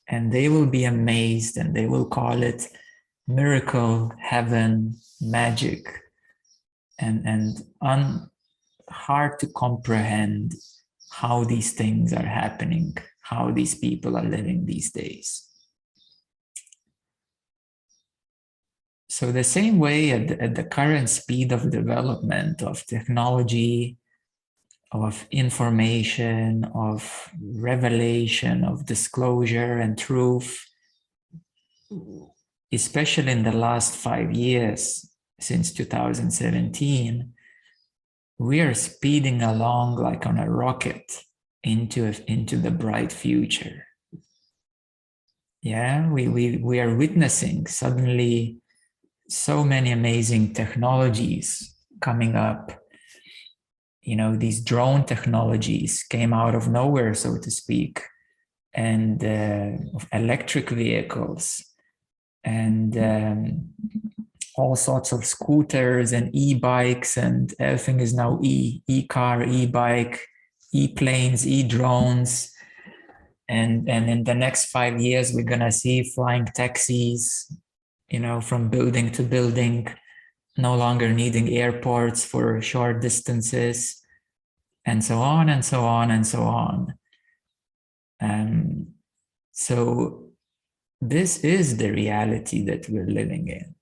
and 0.06 0.30
they 0.30 0.48
will 0.48 0.66
be 0.66 0.84
amazed 0.84 1.56
and 1.56 1.74
they 1.74 1.86
will 1.86 2.04
call 2.04 2.42
it 2.42 2.68
miracle, 3.26 4.12
heaven, 4.20 4.96
magic, 5.20 5.86
and 6.98 7.26
and 7.26 7.62
un, 7.80 8.30
hard 8.90 9.38
to 9.38 9.46
comprehend 9.46 10.52
how 11.10 11.44
these 11.44 11.72
things 11.72 12.12
are 12.12 12.26
happening, 12.26 12.96
how 13.22 13.50
these 13.50 13.74
people 13.74 14.16
are 14.16 14.24
living 14.24 14.66
these 14.66 14.92
days. 14.92 15.48
So 19.16 19.30
the 19.30 19.44
same 19.44 19.78
way 19.78 20.10
at 20.10 20.26
the, 20.26 20.42
at 20.42 20.54
the 20.56 20.64
current 20.64 21.08
speed 21.08 21.52
of 21.52 21.70
development 21.70 22.62
of 22.64 22.84
technology, 22.84 23.96
of 24.90 25.24
information, 25.30 26.64
of 26.74 27.30
revelation, 27.40 28.64
of 28.64 28.86
disclosure 28.86 29.78
and 29.78 29.96
truth, 29.96 30.66
especially 32.72 33.30
in 33.30 33.44
the 33.44 33.52
last 33.52 33.94
five 33.94 34.32
years 34.32 35.08
since 35.38 35.72
2017, 35.72 37.32
we 38.38 38.60
are 38.62 38.74
speeding 38.74 39.42
along 39.42 39.94
like 39.94 40.26
on 40.26 40.40
a 40.40 40.50
rocket 40.50 41.22
into, 41.62 42.12
into 42.26 42.56
the 42.56 42.72
bright 42.72 43.12
future. 43.12 43.86
yeah 45.62 46.10
we, 46.10 46.26
we 46.26 46.44
we 46.68 46.80
are 46.80 46.94
witnessing 47.02 47.66
suddenly 47.66 48.58
so 49.28 49.64
many 49.64 49.90
amazing 49.90 50.54
technologies 50.54 51.74
coming 52.00 52.36
up. 52.36 52.72
You 54.02 54.16
know 54.16 54.36
these 54.36 54.62
drone 54.62 55.04
technologies 55.04 56.02
came 56.02 56.34
out 56.34 56.54
of 56.54 56.68
nowhere 56.68 57.14
so 57.14 57.38
to 57.38 57.50
speak 57.50 58.02
and 58.74 59.24
uh, 59.24 59.70
electric 60.12 60.68
vehicles 60.70 61.64
and 62.42 62.98
um, 62.98 63.70
all 64.56 64.76
sorts 64.76 65.12
of 65.12 65.24
scooters 65.24 66.12
and 66.12 66.30
e-bikes 66.34 67.16
and 67.16 67.54
everything 67.58 68.00
is 68.00 68.14
now 68.14 68.38
e 68.42 68.82
e-car 68.86 69.42
e-bike 69.44 70.20
e-planes 70.72 71.46
e-drones. 71.46 72.50
And 73.48 73.88
and 73.88 74.08
in 74.08 74.24
the 74.24 74.34
next 74.34 74.66
five 74.66 75.00
years 75.00 75.32
we're 75.34 75.44
gonna 75.44 75.72
see 75.72 76.02
flying 76.02 76.46
taxis 76.46 77.50
you 78.08 78.20
know 78.20 78.40
from 78.40 78.68
building 78.68 79.10
to 79.12 79.22
building 79.22 79.88
no 80.56 80.74
longer 80.76 81.12
needing 81.12 81.48
airports 81.48 82.24
for 82.24 82.60
short 82.62 83.00
distances 83.00 84.00
and 84.84 85.02
so 85.02 85.18
on 85.18 85.48
and 85.48 85.64
so 85.64 85.84
on 85.84 86.10
and 86.10 86.26
so 86.26 86.42
on. 86.42 86.94
Um, 88.20 88.88
so 89.52 90.30
this 91.00 91.38
is 91.38 91.76
the 91.76 91.90
reality 91.90 92.64
that 92.66 92.88
we're 92.88 93.06
living 93.06 93.48
in. 93.48 93.74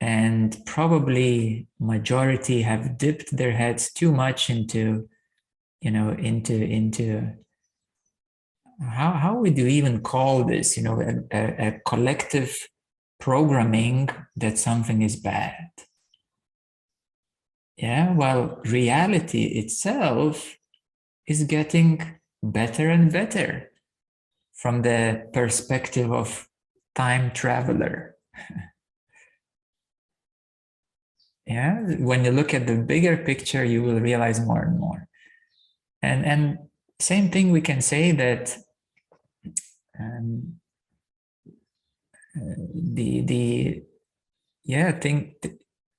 And 0.00 0.56
probably 0.64 1.66
majority 1.80 2.62
have 2.62 2.98
dipped 2.98 3.36
their 3.36 3.52
heads 3.52 3.92
too 3.92 4.12
much 4.12 4.48
into 4.48 5.08
you 5.80 5.90
know 5.90 6.10
into 6.10 6.54
into 6.54 7.32
how 8.80 9.12
how 9.12 9.34
would 9.38 9.58
you 9.58 9.66
even 9.66 10.00
call 10.00 10.44
this 10.44 10.76
you 10.76 10.82
know 10.82 11.00
a, 11.00 11.36
a, 11.36 11.68
a 11.68 11.80
collective 11.86 12.56
programming 13.18 14.08
that 14.36 14.58
something 14.58 15.02
is 15.02 15.16
bad? 15.16 15.70
Yeah 17.76 18.12
well 18.14 18.60
reality 18.64 19.44
itself 19.58 20.56
is 21.26 21.44
getting 21.44 22.18
better 22.42 22.88
and 22.88 23.12
better 23.12 23.70
from 24.54 24.82
the 24.82 25.28
perspective 25.32 26.12
of 26.12 26.48
time 26.94 27.32
traveler. 27.32 28.16
Yeah 31.46 31.80
when 32.00 32.26
you 32.26 32.30
look 32.30 32.52
at 32.52 32.66
the 32.66 32.76
bigger 32.76 33.16
picture 33.16 33.64
you 33.64 33.82
will 33.82 34.00
realize 34.00 34.38
more 34.38 34.62
and 34.62 34.78
more. 34.78 35.08
And 36.02 36.26
and 36.26 36.58
same 37.00 37.30
thing 37.30 37.50
we 37.50 37.62
can 37.62 37.80
say 37.80 38.12
that 38.12 38.58
um, 40.00 40.60
uh, 42.36 42.54
the 42.74 43.20
the 43.22 43.82
yeah 44.64 44.88
I 44.88 44.92
think 44.92 45.34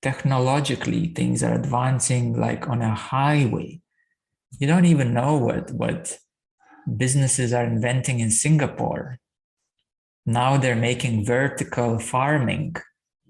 technologically 0.02 1.08
things 1.08 1.44
are 1.44 1.54
advancing 1.54 2.40
like 2.40 2.68
on 2.68 2.82
a 2.82 2.94
highway. 2.94 3.82
You 4.60 4.68
don't 4.68 4.86
even 4.86 5.14
know 5.14 5.38
what 5.38 5.72
what 5.72 6.18
businesses 6.98 7.54
are 7.54 7.66
inventing 7.66 8.20
in 8.20 8.32
singapore. 8.32 9.20
Now 10.26 10.58
they're 10.58 10.76
making 10.76 11.26
vertical 11.26 12.00
farming 12.00 12.76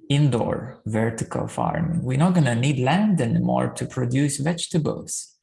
indoor 0.09 0.81
vertical 0.85 1.47
farming. 1.47 2.03
We're 2.03 2.17
not 2.17 2.33
going 2.33 2.45
to 2.45 2.55
need 2.55 2.79
land 2.79 3.21
anymore 3.21 3.69
to 3.73 3.85
produce 3.85 4.38
vegetables. 4.38 5.35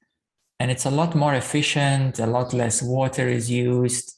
And 0.59 0.71
it's 0.71 0.87
a 0.87 0.91
lot 0.91 1.15
more 1.15 1.35
efficient 1.35 2.19
a 2.19 2.27
lot 2.27 2.53
less 2.53 2.83
water 2.83 3.29
is 3.29 3.51
used 3.51 4.17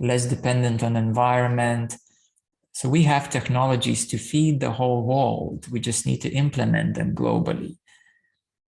less 0.00 0.26
dependent 0.26 0.82
on 0.82 0.96
environment. 0.96 1.96
So 2.72 2.88
we 2.88 3.02
have 3.04 3.30
technologies 3.30 4.06
to 4.08 4.18
feed 4.18 4.60
the 4.60 4.72
whole 4.72 5.04
world. 5.04 5.70
We 5.70 5.78
just 5.78 6.06
need 6.06 6.22
to 6.22 6.30
implement 6.30 6.94
them 6.94 7.14
globally. 7.14 7.76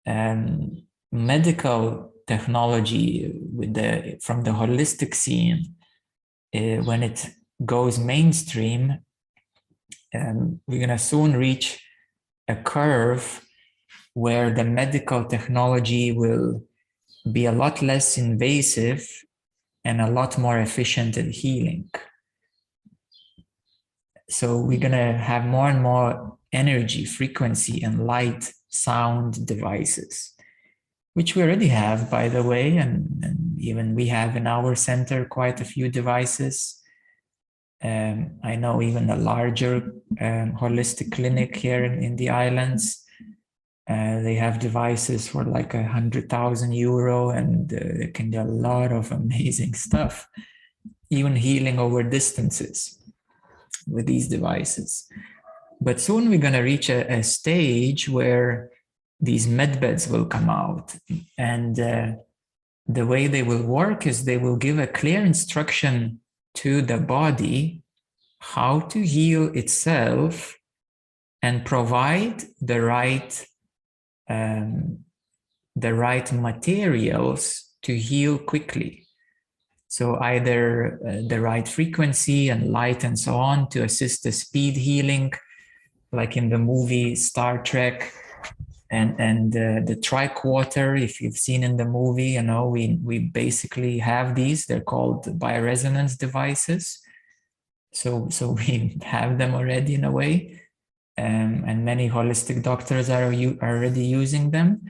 And 0.07 0.83
medical 1.11 2.13
technology 2.27 3.33
with 3.53 3.75
the 3.75 4.19
from 4.23 4.43
the 4.43 4.53
holistic 4.53 5.15
scene, 5.15 5.75
uh, 6.55 6.79
when 6.85 7.03
it 7.03 7.29
goes 7.65 7.99
mainstream, 7.99 8.99
um, 10.15 10.61
we're 10.67 10.81
gonna 10.81 10.99
soon 10.99 11.37
reach 11.37 11.81
a 12.47 12.55
curve 12.55 13.45
where 14.15 14.55
the 14.55 14.65
medical 14.65 15.25
technology 15.25 16.13
will 16.13 16.63
be 17.33 17.47
a 17.47 17.53
lot 17.53 17.83
less 17.83 18.17
invasive 18.17 19.07
and 19.87 20.01
a 20.01 20.11
lot 20.11 20.37
more 20.37 20.59
efficient 20.59 21.17
at 21.17 21.27
healing. 21.27 21.89
So 24.29 24.61
we're 24.61 24.81
going 24.81 25.01
to 25.07 25.13
have 25.33 25.45
more 25.47 25.69
and 25.69 25.81
more 25.81 26.37
energy, 26.53 27.05
frequency, 27.05 27.85
and 27.85 28.05
light 28.05 28.53
sound 28.69 29.47
devices, 29.47 30.35
which 31.15 31.37
we 31.37 31.43
already 31.43 31.69
have, 31.69 32.11
by 32.11 32.29
the 32.29 32.43
way. 32.43 32.77
And, 32.77 33.23
and 33.23 33.39
even 33.61 33.95
we 33.95 34.09
have 34.09 34.35
in 34.35 34.49
our 34.49 34.75
center 34.75 35.25
quite 35.25 35.61
a 35.61 35.71
few 35.75 35.89
devices. 35.89 36.83
Um, 37.81 38.41
I 38.43 38.57
know 38.57 38.83
even 38.83 39.09
a 39.09 39.17
larger 39.17 39.77
um, 40.21 40.57
holistic 40.61 41.13
clinic 41.13 41.55
here 41.55 41.85
in, 41.85 42.03
in 42.03 42.17
the 42.17 42.31
islands 42.31 43.06
they 43.89 44.35
have 44.35 44.59
devices 44.59 45.29
for 45.29 45.45
like 45.45 45.73
a 45.75 45.87
hundred 45.87 46.29
thousand 46.29 46.73
euro, 46.73 47.31
and 47.31 47.73
uh, 47.73 47.79
they 47.99 48.09
can 48.09 48.31
do 48.31 48.41
a 48.41 48.45
lot 48.69 48.93
of 48.93 49.13
amazing 49.13 49.75
stuff, 49.87 50.29
even 51.11 51.37
healing 51.37 51.79
over 51.79 52.03
distances 52.03 52.99
with 53.87 54.07
these 54.07 54.29
devices. 54.29 55.07
But 55.81 56.01
soon 56.01 56.29
we're 56.29 56.39
going 56.39 56.55
to 56.55 56.61
reach 56.61 56.91
a, 56.91 57.19
a, 57.19 57.23
stage 57.23 58.09
where 58.09 58.71
these 59.21 59.47
med 59.47 59.81
beds 59.81 60.09
will 60.09 60.27
come 60.27 60.51
out, 60.51 60.97
and 61.39 61.79
uh, 61.79 62.13
the 62.89 63.07
way 63.07 63.27
they 63.27 63.43
will 63.43 63.63
work 63.63 64.07
is 64.07 64.25
they 64.25 64.39
will 64.39 64.57
give 64.57 64.79
a 64.79 64.87
clear 64.87 65.25
instruction 65.25 66.21
to 66.55 66.83
the 66.83 66.99
body 66.99 67.83
how 68.39 68.81
to 68.81 69.07
heal 69.07 69.55
itself 69.55 70.59
and 71.43 71.65
provide 71.65 72.45
the 72.61 72.81
right 72.81 73.47
um, 74.29 75.05
the 75.75 75.95
right 75.95 76.31
materials 76.33 77.71
to 77.83 77.97
heal 77.97 78.39
quickly. 78.39 79.07
So 79.89 80.19
either 80.21 80.99
uh, 81.07 81.29
the 81.29 81.41
right 81.41 81.67
frequency 81.67 82.49
and 82.49 82.73
light 82.73 83.05
and 83.05 83.19
so 83.19 83.37
on 83.37 83.69
to 83.71 83.85
assist 83.85 84.25
the 84.25 84.33
speed 84.33 84.77
healing, 84.77 85.33
like 86.13 86.37
in 86.37 86.49
the 86.49 86.59
movie 86.59 87.15
Star 87.15 87.63
Trek, 87.63 88.13
and 88.91 89.19
and 89.19 89.57
uh, 89.57 89.81
the 89.87 89.97
tricorder. 89.97 91.01
If 91.01 91.21
you've 91.21 91.37
seen 91.37 91.63
in 91.63 91.77
the 91.77 91.85
movie, 91.85 92.31
you 92.31 92.43
know 92.43 92.69
we 92.69 92.99
we 93.03 93.19
basically 93.19 93.99
have 93.99 94.35
these. 94.35 94.67
They're 94.67 94.81
called 94.81 95.25
bioresonance 95.39 96.19
devices. 96.19 96.99
So 97.93 98.29
so 98.31 98.51
we 98.69 98.99
have 99.03 99.39
them 99.39 99.55
already 99.55 99.95
in 99.95 100.05
a 100.05 100.11
way 100.11 100.66
um, 101.19 101.65
and 101.67 101.85
many 101.85 102.11
holistic 102.11 102.63
doctors 102.63 103.09
are 103.09 103.33
u- 103.33 103.59
already 103.63 104.05
using 104.05 104.51
them. 104.51 104.83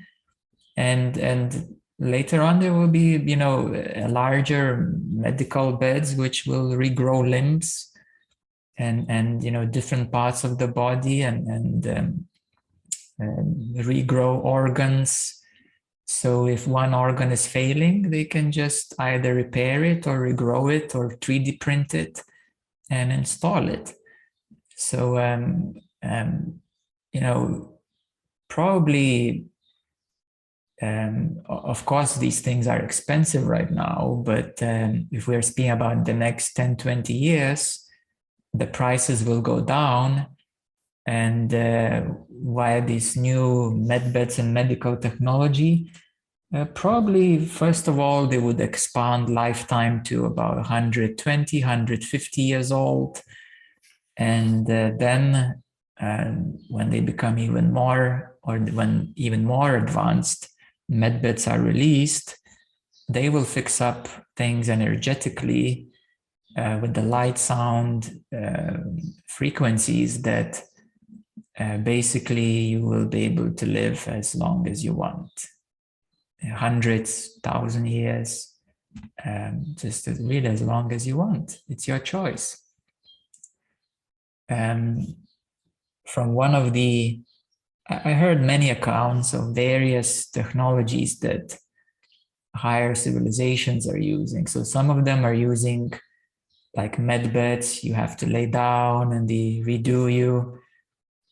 And 0.77 1.17
and 1.19 1.77
later 1.99 2.43
on 2.43 2.61
there 2.61 2.75
will 2.75 2.89
be 2.89 3.17
you 3.17 3.37
know 3.37 3.73
larger 4.09 4.93
medical 5.11 5.73
beds 5.73 6.15
which 6.15 6.45
will 6.47 6.71
regrow 6.73 7.29
limbs 7.29 7.91
and 8.77 9.07
and 9.09 9.43
you 9.43 9.51
know 9.51 9.65
different 9.65 10.13
parts 10.13 10.45
of 10.45 10.59
the 10.59 10.69
body 10.69 11.23
and 11.23 11.47
and 11.47 11.87
um, 11.87 12.27
regrow 13.77 14.45
organs. 14.45 15.33
So 16.09 16.47
if 16.47 16.69
one 16.69 16.95
organ 16.95 17.33
is 17.33 17.47
failing 17.47 18.11
they 18.11 18.25
can 18.25 18.53
just 18.53 18.95
either 18.99 19.35
repair 19.35 19.85
it 19.85 20.07
or 20.07 20.21
regrow 20.21 20.75
it 20.75 20.95
or 20.95 21.11
3d 21.11 21.61
print 21.61 21.95
it 21.95 22.23
and 22.91 23.11
install 23.13 23.69
it. 23.69 23.95
So 24.77 25.19
um, 25.19 25.75
um, 26.09 26.61
you 27.13 27.21
know, 27.21 27.79
probably, 28.49 29.47
um, 30.83 31.43
of 31.49 31.85
course, 31.87 32.17
these 32.17 32.41
things 32.41 32.67
are 32.67 32.79
expensive 32.79 33.47
right 33.47 33.71
now, 33.71 34.23
but 34.25 34.63
um, 34.63 35.09
if 35.11 35.27
we're 35.27 35.43
speaking 35.43 35.71
about 35.71 36.05
the 36.05 36.15
next 36.15 36.55
10, 36.55 36.77
20 36.77 37.13
years, 37.13 37.87
the 38.53 38.67
prices 38.67 39.25
will 39.25 39.41
go 39.41 39.61
down. 39.61 40.27
And 41.09 41.55
uh, 41.55 42.03
via 42.29 42.85
these 42.85 43.17
new 43.17 43.73
med 43.77 44.13
beds 44.13 44.39
and 44.39 44.53
medical 44.53 44.97
technology, 44.97 45.93
uh, 46.55 46.65
probably, 46.65 47.45
first 47.45 47.89
of 47.89 47.99
all, 47.99 48.27
they 48.27 48.39
would 48.39 48.61
expand 48.61 49.29
lifetime 49.29 50.03
to 50.05 50.25
about 50.27 50.57
120, 50.57 51.61
150 51.61 52.43
years 52.43 52.73
old. 52.73 53.21
And 54.17 54.71
uh, 54.71 54.93
then 54.99 55.63
and 55.99 56.59
when 56.69 56.91
they 56.91 57.01
become 57.01 57.39
even 57.39 57.73
more 57.73 58.37
or 58.43 58.59
when 58.59 59.13
even 59.17 59.45
more 59.45 59.77
advanced 59.77 60.49
medbeds 60.91 61.51
are 61.51 61.61
released 61.61 62.37
they 63.09 63.29
will 63.29 63.45
fix 63.45 63.81
up 63.81 64.09
things 64.37 64.69
energetically 64.69 65.89
uh, 66.57 66.79
with 66.81 66.95
the 66.95 67.03
light 67.03 67.39
sound 67.39 68.23
uh, 68.37 68.79
frequencies 69.29 70.23
that 70.23 70.63
uh, 71.59 71.79
basically 71.79 72.45
you 72.45 72.83
will 72.83 73.07
be 73.07 73.25
able 73.25 73.53
to 73.53 73.67
live 73.67 74.09
as 74.09 74.35
long 74.35 74.69
as 74.69 74.85
you 74.85 74.93
want. 74.93 75.47
Hundreds 76.55 77.39
thousand 77.43 77.87
years 77.87 78.55
um, 79.25 79.65
just 79.75 80.07
as 80.07 80.21
really 80.21 80.47
as 80.47 80.63
long 80.63 80.93
as 80.93 81.07
you 81.07 81.17
want. 81.17 81.61
It's 81.69 81.89
your 81.89 81.99
choice. 81.99 82.63
Um, 84.49 85.17
from 86.07 86.35
one 86.35 86.55
of 86.55 86.73
the 86.73 87.21
i 87.89 88.13
heard 88.13 88.43
many 88.43 88.71
accounts 88.71 89.33
of 89.33 89.55
various 89.55 90.29
technologies 90.29 91.21
that 91.21 91.57
higher 92.57 92.95
civilizations 92.95 93.89
are 93.89 93.99
using. 93.99 94.47
So 94.47 94.63
some 94.65 94.91
of 94.91 95.05
them 95.05 95.25
are 95.25 95.35
using 95.35 95.93
like 96.75 96.99
med 96.99 97.33
beds 97.33 97.83
you 97.85 97.95
have 97.95 98.17
to 98.19 98.27
lay 98.27 98.47
down 98.47 99.13
and 99.13 99.29
they 99.29 99.63
redo 99.65 100.13
you. 100.13 100.59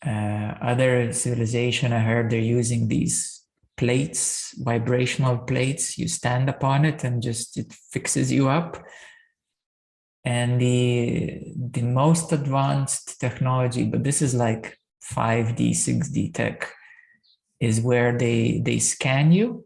Uh, 0.07 0.55
other 0.61 1.13
civilization 1.15 1.95
i 1.95 1.99
heard 1.99 2.29
they're 2.29 2.39
using 2.59 2.89
these 2.89 3.43
plates 3.77 4.55
vibrational 4.59 5.39
plates. 5.39 5.99
You 5.99 6.09
stand 6.09 6.49
upon 6.49 6.85
it 6.85 7.05
and 7.05 7.23
just 7.23 7.57
it 7.57 7.73
fixes 7.91 8.31
you 8.31 8.49
up 8.49 8.83
and 10.25 10.61
the 10.61 11.43
the 11.71 11.83
most 11.83 12.33
advanced 12.33 13.21
technology 13.21 13.85
but 13.85 14.05
this 14.05 14.23
is 14.23 14.35
like 14.35 14.79
5d 15.13 15.71
6d 15.71 16.35
tech 16.35 16.71
is 17.61 17.81
where 17.81 18.17
they 18.17 18.61
they 18.65 18.79
scan 18.79 19.33
you 19.33 19.65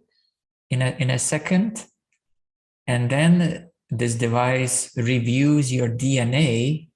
in 0.71 0.83
a 0.83 0.97
in 0.99 1.11
a 1.11 1.19
second 1.19 1.85
and 2.87 3.11
then 3.11 3.69
this 3.91 4.15
device 4.15 4.91
reviews 4.97 5.73
your 5.73 5.89
dna 5.89 6.89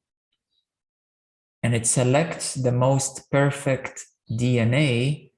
and 1.63 1.75
it 1.75 1.87
selects 1.87 2.55
the 2.55 2.73
most 2.73 3.31
perfect 3.31 4.05
DNA 4.31 5.31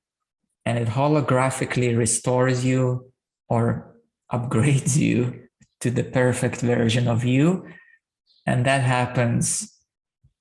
and 0.65 0.79
it 0.79 0.89
holographically 0.89 1.97
restores 1.97 2.65
you 2.65 3.13
or 3.49 3.95
upgrades 4.33 4.97
you 4.97 5.49
to 5.81 5.91
the 5.91 6.05
perfect 6.05 6.61
version 6.61 7.09
of 7.09 7.25
you. 7.25 7.67
And 8.47 8.67
that 8.67 8.83
happens, 8.83 9.73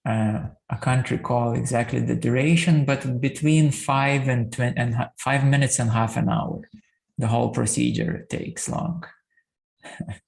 uh, 0.05 0.41
I 0.69 0.75
can't 0.75 1.09
recall 1.09 1.53
exactly 1.53 1.99
the 1.99 2.15
duration, 2.15 2.85
but 2.85 3.21
between 3.21 3.71
five 3.71 4.27
and, 4.27 4.51
20, 4.51 4.77
and 4.77 4.95
five 5.17 5.45
minutes 5.45 5.79
and 5.79 5.91
half 5.91 6.17
an 6.17 6.29
hour. 6.29 6.61
The 7.17 7.27
whole 7.27 7.49
procedure 7.49 8.25
takes 8.29 8.67
long. 8.67 9.03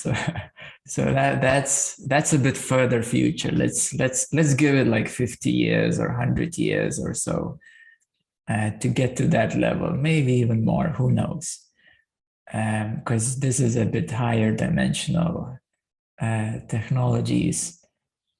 so 0.00 0.14
so 0.86 1.04
that 1.04 1.40
that's 1.40 1.96
that's 2.06 2.32
a 2.32 2.38
bit 2.38 2.56
further 2.56 3.02
future 3.02 3.52
let's 3.52 3.94
let's 3.94 4.32
let's 4.32 4.54
give 4.54 4.74
it 4.74 4.86
like 4.86 5.08
50 5.08 5.50
years 5.50 5.98
or 5.98 6.08
100 6.08 6.56
years 6.58 6.98
or 6.98 7.14
so 7.14 7.58
uh, 8.48 8.70
to 8.80 8.88
get 8.88 9.16
to 9.16 9.26
that 9.28 9.56
level 9.56 9.92
maybe 9.92 10.32
even 10.34 10.64
more 10.64 10.88
who 10.88 11.10
knows 11.10 11.60
because 12.50 13.34
um, 13.34 13.40
this 13.40 13.60
is 13.60 13.76
a 13.76 13.86
bit 13.86 14.10
higher 14.10 14.52
dimensional 14.54 15.58
uh, 16.20 16.52
technologies 16.68 17.78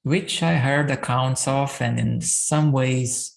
which 0.03 0.43
i 0.43 0.55
heard 0.55 0.91
accounts 0.91 1.47
of 1.47 1.81
and 1.81 1.99
in 1.99 2.21
some 2.21 2.71
ways 2.71 3.35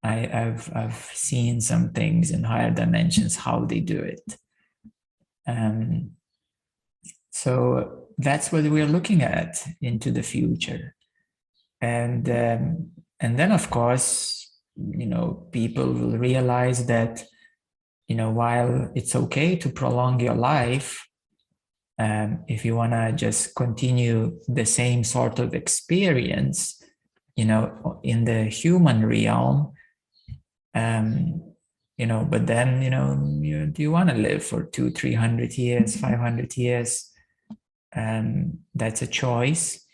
I, 0.00 0.28
have 0.30 0.70
I've 0.76 1.10
seen 1.12 1.60
some 1.60 1.90
things 1.90 2.30
in 2.30 2.44
higher 2.44 2.70
dimensions 2.70 3.34
how 3.36 3.64
they 3.64 3.80
do 3.80 3.98
it 3.98 4.38
um, 5.46 6.12
so 7.30 8.08
that's 8.18 8.50
what 8.50 8.64
we're 8.64 8.86
looking 8.86 9.22
at 9.22 9.64
into 9.80 10.10
the 10.10 10.22
future. 10.22 10.94
And 11.80 12.28
um, 12.28 12.90
and 13.20 13.38
then 13.38 13.52
of 13.52 13.70
course, 13.70 14.50
you 14.76 15.06
know, 15.06 15.46
people 15.52 15.86
will 15.92 16.18
realize 16.18 16.86
that, 16.86 17.24
you 18.08 18.16
know, 18.16 18.30
while 18.30 18.90
it's 18.94 19.14
okay 19.14 19.56
to 19.56 19.68
prolong 19.68 20.18
your 20.20 20.34
life, 20.34 21.06
um, 21.98 22.44
if 22.48 22.64
you 22.64 22.74
want 22.74 22.92
to 22.92 23.12
just 23.14 23.54
continue 23.54 24.40
the 24.48 24.64
same 24.64 25.04
sort 25.04 25.38
of 25.38 25.54
experience, 25.54 26.82
you 27.36 27.44
know, 27.44 28.00
in 28.02 28.24
the 28.24 28.44
human 28.44 29.06
realm, 29.06 29.72
um, 30.74 31.42
you 31.96 32.06
know, 32.06 32.26
but 32.28 32.46
then, 32.46 32.82
you 32.82 32.90
know, 32.90 33.20
you, 33.40 33.66
do 33.66 33.82
you 33.82 33.90
want 33.90 34.08
to 34.08 34.14
live 34.16 34.44
for 34.44 34.64
two, 34.64 34.90
three 34.90 35.14
hundred 35.14 35.58
years, 35.58 35.96
five 35.96 36.18
hundred 36.18 36.56
years? 36.56 37.10
um, 37.94 38.58
that's 38.74 39.02
a 39.02 39.06
choice 39.06 39.84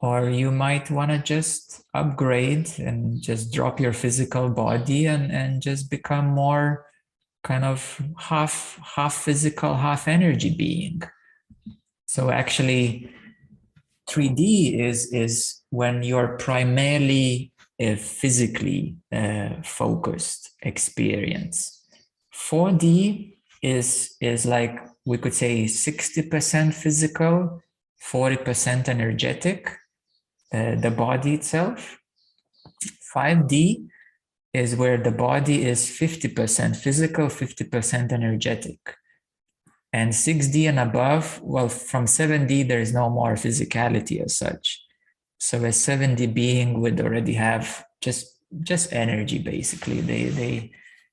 or 0.00 0.30
you 0.30 0.50
might 0.50 0.90
want 0.90 1.10
to 1.10 1.18
just 1.18 1.82
upgrade 1.92 2.70
and 2.78 3.20
just 3.20 3.52
drop 3.52 3.78
your 3.78 3.92
physical 3.92 4.48
body 4.48 5.06
and, 5.06 5.30
and 5.30 5.60
just 5.60 5.90
become 5.90 6.26
more 6.26 6.86
kind 7.42 7.64
of 7.64 8.00
half 8.18 8.78
half 8.96 9.14
physical 9.14 9.74
half 9.74 10.08
energy 10.08 10.54
being 10.54 11.02
so 12.06 12.30
actually 12.30 13.10
3d 14.08 14.78
is 14.78 15.12
is 15.12 15.62
when 15.70 16.02
you're 16.02 16.36
primarily 16.36 17.52
a 17.78 17.96
physically 17.96 18.96
uh, 19.12 19.50
focused 19.62 20.50
experience 20.62 21.86
4d 22.34 23.36
is 23.62 24.16
is 24.20 24.44
like 24.46 24.80
we 25.06 25.18
could 25.18 25.34
say 25.34 25.64
60% 25.64 26.74
physical, 26.74 27.62
40% 28.12 28.88
energetic, 28.88 29.76
uh, 30.52 30.74
the 30.76 30.90
body 30.90 31.34
itself. 31.34 31.98
5D 33.14 33.88
is 34.52 34.76
where 34.76 34.98
the 34.98 35.12
body 35.12 35.64
is 35.64 35.86
50% 35.86 36.76
physical, 36.76 37.26
50% 37.26 38.12
energetic. 38.12 38.96
And 39.92 40.12
6D 40.12 40.68
and 40.68 40.78
above, 40.78 41.40
well, 41.42 41.68
from 41.68 42.06
7D, 42.06 42.68
there 42.68 42.80
is 42.80 42.92
no 42.92 43.10
more 43.10 43.34
physicality 43.34 44.22
as 44.24 44.36
such. 44.36 44.84
So 45.38 45.58
a 45.58 45.68
7D 45.68 46.32
being 46.32 46.80
would 46.80 47.00
already 47.00 47.34
have 47.34 47.84
just 48.00 48.36
just 48.62 48.92
energy 48.92 49.38
basically. 49.38 50.00
They 50.00 50.24
they 50.24 50.72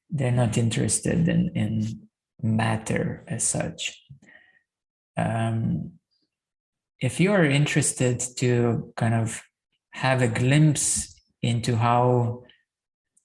they're 0.09 0.31
not 0.31 0.57
interested 0.57 1.27
in 1.27 1.49
in 1.55 2.07
matter 2.41 3.23
as 3.27 3.43
such. 3.43 4.01
Um, 5.15 5.93
if 6.99 7.19
you 7.19 7.31
are 7.31 7.45
interested 7.45 8.19
to 8.37 8.93
kind 8.95 9.13
of 9.13 9.41
have 9.91 10.21
a 10.21 10.27
glimpse 10.27 11.15
into 11.41 11.75
how 11.75 12.43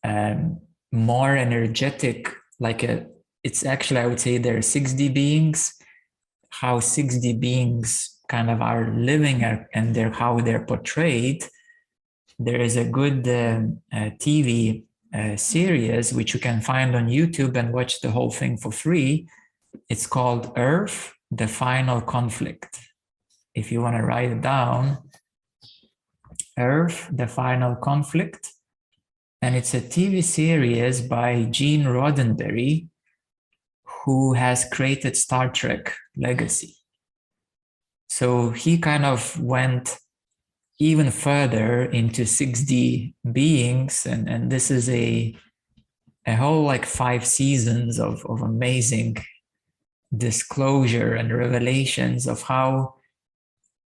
um, 0.04 0.60
more 0.90 1.36
energetic, 1.36 2.32
like 2.58 2.82
a, 2.82 3.06
it's 3.42 3.64
actually, 3.64 4.00
I 4.00 4.06
would 4.06 4.20
say 4.20 4.38
there 4.38 4.56
are 4.56 4.60
6D 4.60 5.12
beings, 5.12 5.74
how 6.50 6.78
6D 6.78 7.40
beings 7.40 8.18
kind 8.28 8.50
of 8.50 8.62
are 8.62 8.92
living 8.94 9.42
and 9.42 9.96
how 10.14 10.40
they're 10.40 10.64
portrayed. 10.64 11.44
There 12.38 12.60
is 12.60 12.76
a 12.76 12.84
good 12.84 13.28
uh, 13.28 13.60
uh, 13.92 14.10
TV 14.18 14.84
uh, 15.14 15.36
series, 15.36 16.12
which 16.12 16.34
you 16.34 16.40
can 16.40 16.60
find 16.60 16.94
on 16.94 17.08
YouTube 17.08 17.56
and 17.56 17.72
watch 17.72 18.00
the 18.00 18.10
whole 18.10 18.30
thing 18.30 18.56
for 18.56 18.72
free. 18.72 19.28
It's 19.88 20.06
called 20.06 20.52
Earth, 20.56 21.12
the 21.30 21.48
Final 21.48 22.00
Conflict. 22.00 22.78
If 23.54 23.70
you 23.70 23.82
want 23.82 23.96
to 23.96 24.02
write 24.02 24.30
it 24.30 24.40
down, 24.40 24.98
Earth, 26.58 27.08
the 27.12 27.26
Final 27.26 27.76
Conflict. 27.76 28.51
And 29.42 29.56
it's 29.56 29.74
a 29.74 29.80
TV 29.80 30.22
series 30.22 31.00
by 31.00 31.44
Gene 31.50 31.82
Roddenberry, 31.82 32.86
who 34.04 34.34
has 34.34 34.64
created 34.70 35.16
Star 35.16 35.50
Trek 35.50 35.96
Legacy. 36.16 36.76
So 38.08 38.50
he 38.50 38.78
kind 38.78 39.04
of 39.04 39.40
went 39.42 39.98
even 40.78 41.10
further 41.10 41.82
into 41.82 42.22
6D 42.22 43.14
beings, 43.32 44.06
and, 44.06 44.28
and 44.28 44.50
this 44.50 44.70
is 44.70 44.88
a 44.88 45.36
a 46.24 46.36
whole 46.36 46.62
like 46.62 46.86
five 46.86 47.26
seasons 47.26 47.98
of, 47.98 48.24
of 48.26 48.42
amazing 48.42 49.16
disclosure 50.16 51.14
and 51.14 51.36
revelations 51.36 52.28
of 52.28 52.42
how 52.42 52.94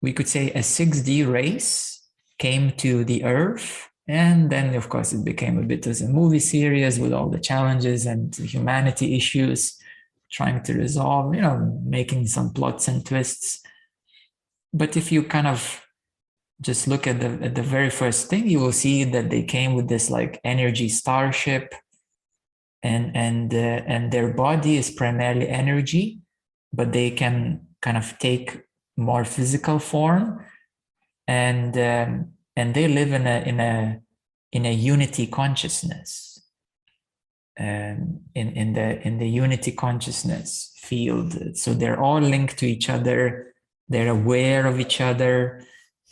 we 0.03 0.13
could 0.13 0.27
say 0.27 0.51
a 0.51 0.59
6D 0.59 1.31
race 1.31 2.03
came 2.39 2.73
to 2.73 3.05
the 3.05 3.23
earth. 3.23 3.89
And 4.09 4.51
then, 4.51 4.75
of 4.75 4.89
course, 4.89 5.13
it 5.13 5.25
became 5.25 5.59
a 5.59 5.63
bit 5.63 5.87
as 5.87 6.01
a 6.01 6.09
movie 6.09 6.39
series 6.39 6.99
with 6.99 7.13
all 7.13 7.29
the 7.29 7.41
challenges 7.41 8.07
and 8.07 8.35
humanity 8.37 9.17
issues 9.17 9.77
trying 10.31 10.63
to 10.65 10.75
resolve, 10.75 11.35
you 11.35 11.41
know, 11.41 11.81
making 11.85 12.27
some 12.29 12.53
plots 12.53 12.89
and 12.89 13.05
twists. 13.05 13.61
But 14.73 14.97
if 14.97 15.11
you 15.11 15.23
kind 15.25 15.47
of 15.47 15.83
just 16.61 16.89
look 16.89 17.07
at 17.07 17.21
the 17.21 17.39
at 17.43 17.55
the 17.55 17.63
very 17.63 17.91
first 17.91 18.29
thing, 18.29 18.49
you 18.49 18.61
will 18.61 18.73
see 18.73 19.05
that 19.05 19.31
they 19.31 19.43
came 19.43 19.75
with 19.75 19.89
this 19.89 20.09
like 20.09 20.41
energy 20.45 20.89
starship, 20.89 21.75
and 22.83 23.17
and 23.17 23.53
uh, 23.53 23.83
and 23.87 24.13
their 24.13 24.33
body 24.33 24.77
is 24.77 24.91
primarily 24.91 25.49
energy, 25.49 26.21
but 26.73 26.93
they 26.93 27.11
can 27.11 27.67
kind 27.83 27.97
of 27.97 28.19
take 28.19 28.63
more 28.97 29.25
physical 29.25 29.79
form 29.79 30.43
and 31.29 31.77
um, 31.77 32.33
and 32.57 32.75
they 32.75 32.89
live 32.89 33.13
in 33.13 33.27
a 33.27 33.43
in 33.47 33.61
a 33.61 34.01
in 34.53 34.67
a 34.67 34.73
unity 34.73 35.27
consciousness. 35.27 36.33
Um, 37.59 38.21
in 38.35 38.53
in 38.53 38.73
the 38.75 39.01
in 39.07 39.19
the 39.19 39.29
unity 39.29 39.73
consciousness 39.73 40.73
field. 40.77 41.57
So 41.57 41.73
they're 41.73 42.01
all 42.01 42.21
linked 42.21 42.59
to 42.59 42.67
each 42.67 42.91
other. 42.91 43.55
They're 43.89 44.11
aware 44.11 44.67
of 44.67 44.79
each 44.79 45.01
other 45.01 45.63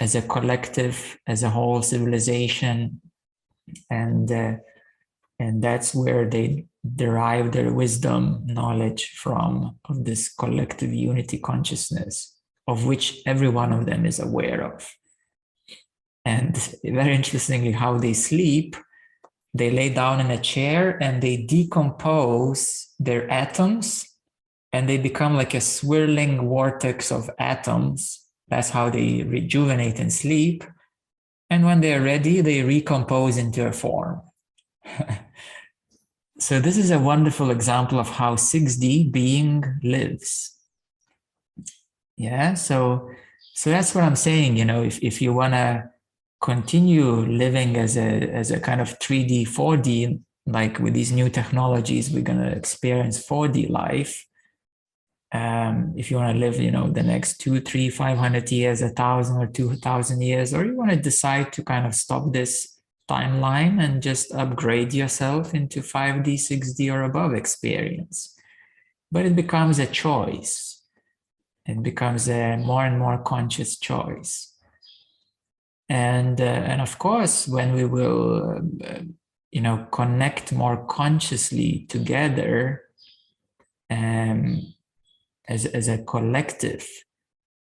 as 0.01 0.15
a 0.15 0.23
collective 0.23 1.19
as 1.27 1.43
a 1.43 1.51
whole 1.51 1.83
civilization. 1.83 3.01
And 3.91 4.31
uh, 4.33 4.55
and 5.39 5.63
that's 5.63 5.95
where 5.95 6.29
they 6.29 6.67
derive 6.95 7.53
their 7.53 7.73
wisdom 7.73 8.43
knowledge 8.47 9.13
from 9.17 9.79
of 9.89 10.05
this 10.05 10.33
collective 10.33 10.93
unity 10.93 11.39
consciousness 11.39 12.35
of 12.67 12.87
which 12.87 13.23
every 13.27 13.49
one 13.49 13.73
of 13.73 13.87
them 13.87 14.07
is 14.07 14.21
aware 14.21 14.63
of 14.63 14.95
and 16.25 16.57
very 16.85 17.15
interestingly 17.15 17.73
how 17.73 17.99
they 17.99 18.15
sleep 18.15 18.77
they 19.55 19.71
lay 19.71 19.89
down 19.89 20.21
in 20.21 20.33
a 20.33 20.41
chair 20.41 21.01
and 21.01 21.23
they 21.23 21.37
decompose 21.37 22.89
their 22.99 23.31
atoms 23.31 24.05
and 24.73 24.89
they 24.89 24.99
become 24.99 25.37
like 25.37 25.55
a 25.55 25.61
swirling 25.61 26.49
vortex 26.49 27.13
of 27.13 27.31
atoms. 27.39 28.21
That's 28.49 28.71
how 28.71 28.91
they 28.91 29.23
rejuvenate 29.23 30.01
and 30.01 30.13
sleep. 30.13 30.65
And 31.49 31.65
when 31.65 31.81
they're 31.81 32.03
ready 32.03 32.41
they 32.41 32.63
recompose 32.63 33.37
into 33.39 33.67
a 33.67 33.73
form. 33.73 34.21
So 36.37 36.59
this 36.59 36.77
is 36.77 36.91
a 36.91 36.99
wonderful 36.99 37.53
example 37.53 38.01
of 38.01 38.09
how 38.09 38.35
6d 38.35 39.13
being 39.13 39.63
lives. 39.85 40.59
Yeah 42.17 42.55
so 42.55 43.09
so 43.55 43.71
that's 43.71 43.95
what 43.95 44.03
i'm 44.03 44.17
saying 44.17 44.57
you 44.57 44.65
know 44.65 44.83
if, 44.83 44.99
if 45.01 45.23
you 45.23 45.33
want 45.33 45.55
to 45.55 45.89
continue 46.45 47.11
living 47.45 47.75
as 47.79 47.97
a 47.97 48.11
as 48.41 48.51
a 48.51 48.61
kind 48.61 48.83
of 48.83 48.99
3d 48.99 49.49
4d 49.49 50.21
like 50.47 50.79
with 50.79 50.93
these 50.93 51.11
new 51.11 51.31
technologies 51.31 52.11
we're 52.11 52.29
going 52.31 52.45
to 52.47 52.55
experience 52.63 53.27
4d 53.27 53.71
life. 53.71 54.27
Um, 55.33 55.95
if 55.97 56.11
you 56.11 56.19
want 56.19 56.35
to 56.35 56.39
live 56.39 56.61
you 56.61 56.71
know 56.71 56.87
the 56.91 57.03
next 57.03 57.39
two 57.39 57.61
three 57.61 57.89
five 57.89 58.19
hundred 58.19 58.53
years 58.53 58.83
a 58.83 58.91
thousand 58.91 59.37
or 59.43 59.47
two 59.47 59.75
thousand 59.87 60.21
years 60.21 60.53
or 60.53 60.67
you 60.67 60.77
want 60.77 60.91
to 60.91 61.09
decide 61.11 61.51
to 61.55 61.65
kind 61.65 61.87
of 61.87 61.95
stop 61.95 62.33
this 62.33 62.79
timeline 63.09 63.83
and 63.83 64.03
just 64.03 64.33
upgrade 64.35 64.93
yourself 64.93 65.55
into 65.55 65.81
5d 65.81 66.29
6d 66.49 66.93
or 66.93 67.03
above 67.05 67.33
experience. 67.35 68.17
But 69.11 69.25
it 69.25 69.35
becomes 69.35 69.79
a 69.79 69.87
choice. 69.87 70.83
It 71.67 71.83
becomes 71.83 72.29
a 72.29 72.57
more 72.57 72.85
and 72.85 72.99
more 72.99 73.19
conscious 73.23 73.79
choice 73.79 74.54
and 75.89 76.41
uh, 76.41 76.45
and 76.45 76.81
of 76.81 76.99
course 76.99 77.47
when 77.47 77.73
we 77.73 77.85
will 77.85 78.63
uh, 78.85 79.01
you 79.51 79.61
know 79.61 79.87
connect 79.91 80.53
more 80.53 80.85
consciously 80.87 81.87
together 81.89 82.83
um, 83.91 84.75
as, 85.49 85.67
as 85.67 85.89
a 85.89 85.99
collective 85.99 86.87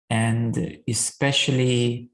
and 0.10 0.80
especially 0.88 2.10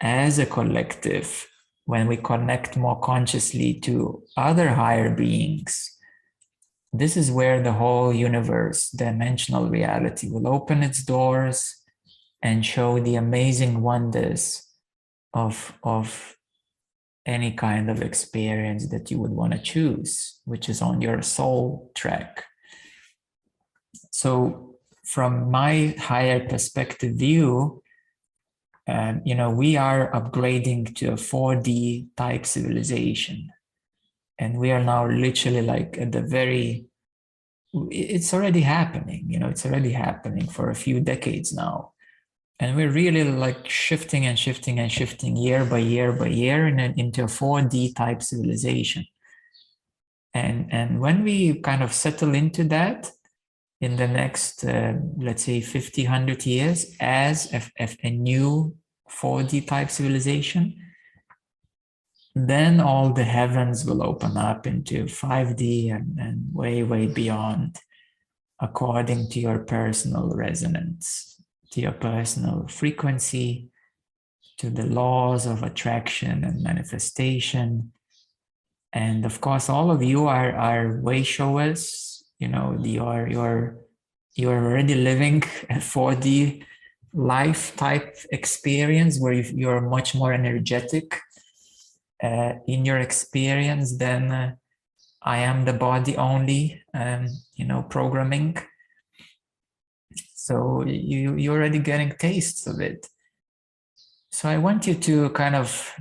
as 0.00 0.38
a 0.38 0.46
collective 0.46 1.48
when 1.84 2.08
we 2.08 2.16
connect 2.16 2.76
more 2.76 2.98
consciously 3.00 3.74
to 3.74 4.22
other 4.36 4.68
higher 4.68 5.14
beings 5.14 5.96
this 6.92 7.16
is 7.16 7.30
where 7.30 7.62
the 7.62 7.72
whole 7.72 8.12
universe 8.12 8.90
dimensional 8.90 9.68
reality 9.68 10.28
will 10.28 10.48
open 10.48 10.82
its 10.82 11.04
doors 11.04 11.82
and 12.42 12.66
show 12.66 12.98
the 13.00 13.14
amazing 13.14 13.80
wonders 13.80 14.66
of 15.36 15.74
of 15.82 16.36
any 17.26 17.52
kind 17.52 17.90
of 17.90 18.00
experience 18.00 18.88
that 18.88 19.10
you 19.10 19.18
would 19.20 19.32
want 19.40 19.52
to 19.52 19.58
choose 19.58 20.40
which 20.44 20.68
is 20.68 20.80
on 20.80 21.02
your 21.02 21.20
soul 21.22 21.90
track. 21.94 22.44
So 24.10 24.76
from 25.04 25.50
my 25.50 25.94
higher 25.98 26.40
perspective 26.48 27.16
view 27.16 27.82
um, 28.88 29.20
you 29.24 29.34
know 29.34 29.50
we 29.50 29.76
are 29.76 30.10
upgrading 30.12 30.96
to 30.96 31.06
a 31.08 31.20
4d 31.30 32.06
type 32.16 32.46
civilization. 32.46 33.50
And 34.38 34.58
we 34.58 34.70
are 34.70 34.84
now 34.84 35.06
literally 35.06 35.62
like 35.62 35.98
at 35.98 36.12
the 36.12 36.22
very 36.22 36.86
it's 37.90 38.32
already 38.32 38.62
happening 38.62 39.26
you 39.28 39.38
know 39.38 39.48
it's 39.48 39.66
already 39.66 39.92
happening 39.92 40.46
for 40.46 40.70
a 40.70 40.80
few 40.84 40.98
decades 40.98 41.52
now 41.52 41.92
and 42.58 42.74
we're 42.74 42.90
really 42.90 43.24
like 43.24 43.68
shifting 43.68 44.24
and 44.24 44.38
shifting 44.38 44.78
and 44.78 44.90
shifting 44.90 45.36
year 45.36 45.64
by 45.64 45.78
year 45.78 46.12
by 46.12 46.28
year 46.28 46.66
in 46.66 46.80
a, 46.80 46.94
into 46.96 47.22
a 47.22 47.26
4D 47.26 47.94
type 47.94 48.22
civilization. 48.22 49.06
And, 50.32 50.72
and 50.72 51.00
when 51.00 51.22
we 51.22 51.60
kind 51.60 51.82
of 51.82 51.92
settle 51.92 52.34
into 52.34 52.64
that 52.64 53.10
in 53.80 53.96
the 53.96 54.08
next, 54.08 54.64
uh, 54.64 54.94
let's 55.18 55.44
say, 55.44 55.60
50, 55.60 56.04
100 56.04 56.46
years 56.46 56.94
as 56.98 57.52
a, 57.52 57.88
a 58.02 58.10
new 58.10 58.74
4D 59.10 59.66
type 59.66 59.90
civilization, 59.90 60.76
then 62.34 62.80
all 62.80 63.12
the 63.12 63.24
heavens 63.24 63.84
will 63.84 64.02
open 64.02 64.36
up 64.36 64.66
into 64.66 65.04
5D 65.04 65.94
and, 65.94 66.18
and 66.18 66.54
way, 66.54 66.82
way 66.82 67.06
beyond 67.06 67.78
according 68.60 69.28
to 69.28 69.40
your 69.40 69.58
personal 69.60 70.30
resonance 70.34 71.35
to 71.70 71.80
your 71.80 71.92
personal 71.92 72.66
frequency, 72.68 73.70
to 74.58 74.70
the 74.70 74.86
laws 74.86 75.46
of 75.46 75.62
attraction 75.62 76.44
and 76.44 76.62
manifestation. 76.62 77.92
And 78.92 79.24
of 79.24 79.40
course, 79.40 79.68
all 79.68 79.90
of 79.90 80.02
you 80.02 80.26
are, 80.26 80.54
are 80.54 81.00
way 81.00 81.22
showers. 81.22 82.24
You 82.38 82.48
know, 82.48 82.76
you're, 82.80 83.28
you're, 83.28 83.76
you're 84.34 84.64
already 84.64 84.94
living 84.94 85.42
a 85.70 85.74
4D 85.74 86.64
life 87.12 87.74
type 87.76 88.16
experience 88.30 89.18
where 89.18 89.32
you're 89.32 89.80
much 89.80 90.14
more 90.14 90.32
energetic 90.32 91.18
uh, 92.22 92.54
in 92.66 92.84
your 92.84 92.98
experience 92.98 93.96
than 93.96 94.30
uh, 94.30 94.54
I 95.22 95.38
am 95.38 95.64
the 95.64 95.72
body 95.72 96.16
only, 96.16 96.82
um, 96.94 97.26
you 97.54 97.66
know, 97.66 97.82
programming 97.82 98.56
so 100.46 100.84
you, 100.86 101.34
you're 101.34 101.56
already 101.56 101.80
getting 101.80 102.12
tastes 102.12 102.68
of 102.68 102.80
it. 102.80 103.08
So 104.30 104.48
I 104.48 104.58
want 104.58 104.86
you 104.86 104.94
to 104.94 105.30
kind 105.30 105.56
of 105.56 105.92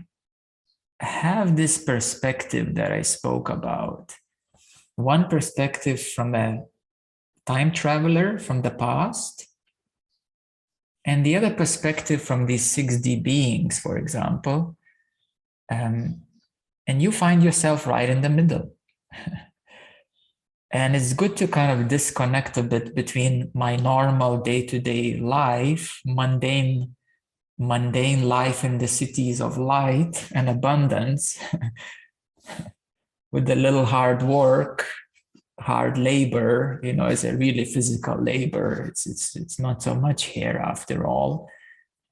have 0.99 1.55
this 1.55 1.83
perspective 1.83 2.75
that 2.75 2.91
I 2.91 3.01
spoke 3.01 3.49
about. 3.49 4.13
One 4.97 5.27
perspective 5.29 5.99
from 5.99 6.35
a 6.35 6.61
time 7.47 7.71
traveler 7.71 8.37
from 8.37 8.61
the 8.61 8.69
past, 8.69 9.47
and 11.05 11.25
the 11.25 11.35
other 11.35 11.53
perspective 11.53 12.21
from 12.21 12.45
these 12.45 12.65
6D 12.75 13.23
beings, 13.23 13.79
for 13.79 13.97
example. 13.97 14.77
Um, 15.71 16.21
and 16.85 17.01
you 17.01 17.11
find 17.11 17.41
yourself 17.43 17.87
right 17.87 18.09
in 18.09 18.21
the 18.21 18.29
middle. 18.29 18.75
and 20.75 20.93
it's 20.93 21.13
good 21.13 21.37
to 21.37 21.47
kind 21.47 21.71
of 21.71 21.87
disconnect 21.87 22.57
a 22.57 22.63
bit 22.63 22.93
between 22.95 23.49
my 23.53 23.77
normal 23.77 24.33
day-to-day 24.49 25.17
life 25.17 26.01
mundane 26.05 26.95
mundane 27.57 28.23
life 28.27 28.65
in 28.65 28.77
the 28.79 28.87
cities 28.87 29.39
of 29.39 29.57
light 29.57 30.15
and 30.37 30.49
abundance 30.49 31.39
with 33.31 33.49
a 33.49 33.55
little 33.55 33.85
hard 33.85 34.21
work 34.21 34.85
hard 35.61 35.97
labor 35.97 36.81
you 36.83 36.91
know 36.91 37.07
it's 37.07 37.23
a 37.23 37.37
really 37.37 37.65
physical 37.65 38.17
labor. 38.21 38.85
It's 38.89 39.07
it's 39.07 39.35
it's 39.37 39.57
not 39.57 39.81
so 39.81 39.95
much 39.95 40.21
here 40.25 40.57
after 40.73 41.07
all. 41.07 41.49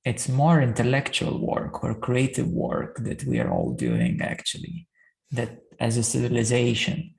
It's 0.05 0.29
more 0.29 0.61
intellectual 0.61 1.45
work 1.45 1.83
or 1.83 1.93
creative 1.95 2.49
work 2.49 2.93
that 3.07 3.25
we 3.25 3.39
are 3.41 3.51
all 3.51 3.73
doing 3.73 4.21
actually 4.21 4.87
that 5.31 5.51
as 5.79 5.97
a 5.97 6.03
civilization 6.03 7.13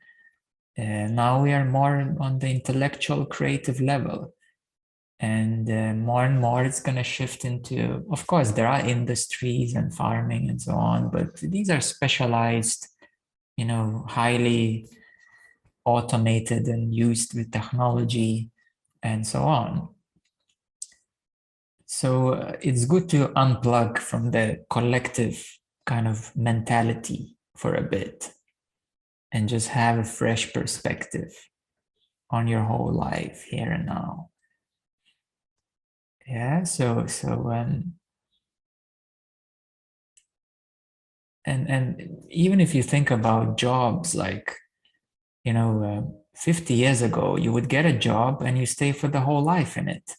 uh, 0.79 1.07
now 1.09 1.43
we 1.43 1.53
are 1.53 1.65
more 1.65 2.17
on 2.21 2.39
the 2.39 2.49
intellectual 2.49 3.27
creative 3.27 3.81
level. 3.81 4.35
And 5.21 5.71
uh, 5.71 5.95
more 5.95 6.25
and 6.25 6.41
more 6.41 6.65
it's 6.65 6.81
going 6.81 6.97
to 6.97 7.05
shift 7.05 7.45
into 7.45 8.05
of 8.11 8.27
course 8.27 8.51
there 8.51 8.67
are 8.67 8.81
industries 8.81 9.75
and 9.75 9.95
farming 9.95 10.51
and 10.51 10.61
so 10.61 10.73
on 10.75 11.09
but 11.09 11.37
these 11.37 11.71
are 11.71 11.81
specialized 11.81 12.89
you 13.57 13.65
know 13.65 14.05
highly 14.09 14.89
automated 15.85 16.67
and 16.67 16.95
used 16.95 17.35
with 17.35 17.53
technology 17.53 18.51
and 19.03 19.27
so 19.27 19.43
on. 19.43 19.89
So 21.87 22.31
uh, 22.31 22.57
it's 22.61 22.87
good 22.87 23.09
to 23.11 23.29
unplug 23.29 23.99
from 23.99 24.31
the 24.31 24.65
collective 24.71 25.47
kind 25.87 26.09
of 26.09 26.35
mentality 26.35 27.37
for 27.57 27.75
a 27.75 27.83
bit 27.83 28.34
and 29.35 29.49
just 29.49 29.69
have 29.69 29.99
a 29.99 30.05
fresh 30.05 30.53
perspective 30.55 31.35
on 32.31 32.47
your 32.49 32.63
whole 32.63 32.93
life 32.93 33.45
here 33.51 33.71
and 33.71 33.85
now. 33.85 34.31
yeah 36.27 36.65
so 36.65 37.07
so 37.07 37.51
um 37.53 37.93
and 41.45 41.69
and 41.69 42.25
even 42.31 42.61
if 42.61 42.75
you 42.75 42.83
think 42.83 43.11
about 43.11 43.59
jobs 43.59 44.15
like 44.15 44.57
you 45.45 45.53
know 45.53 45.83
uh, 45.85 46.03
50 46.35 46.75
years 46.75 47.03
ago 47.03 47.37
you 47.37 47.53
would 47.53 47.69
get 47.69 47.85
a 47.85 47.93
job 47.93 48.43
and 48.43 48.59
you 48.59 48.67
stay 48.67 48.93
for 48.93 49.09
the 49.09 49.21
whole 49.21 49.43
life 49.43 49.77
in 49.77 49.89
it 49.89 50.17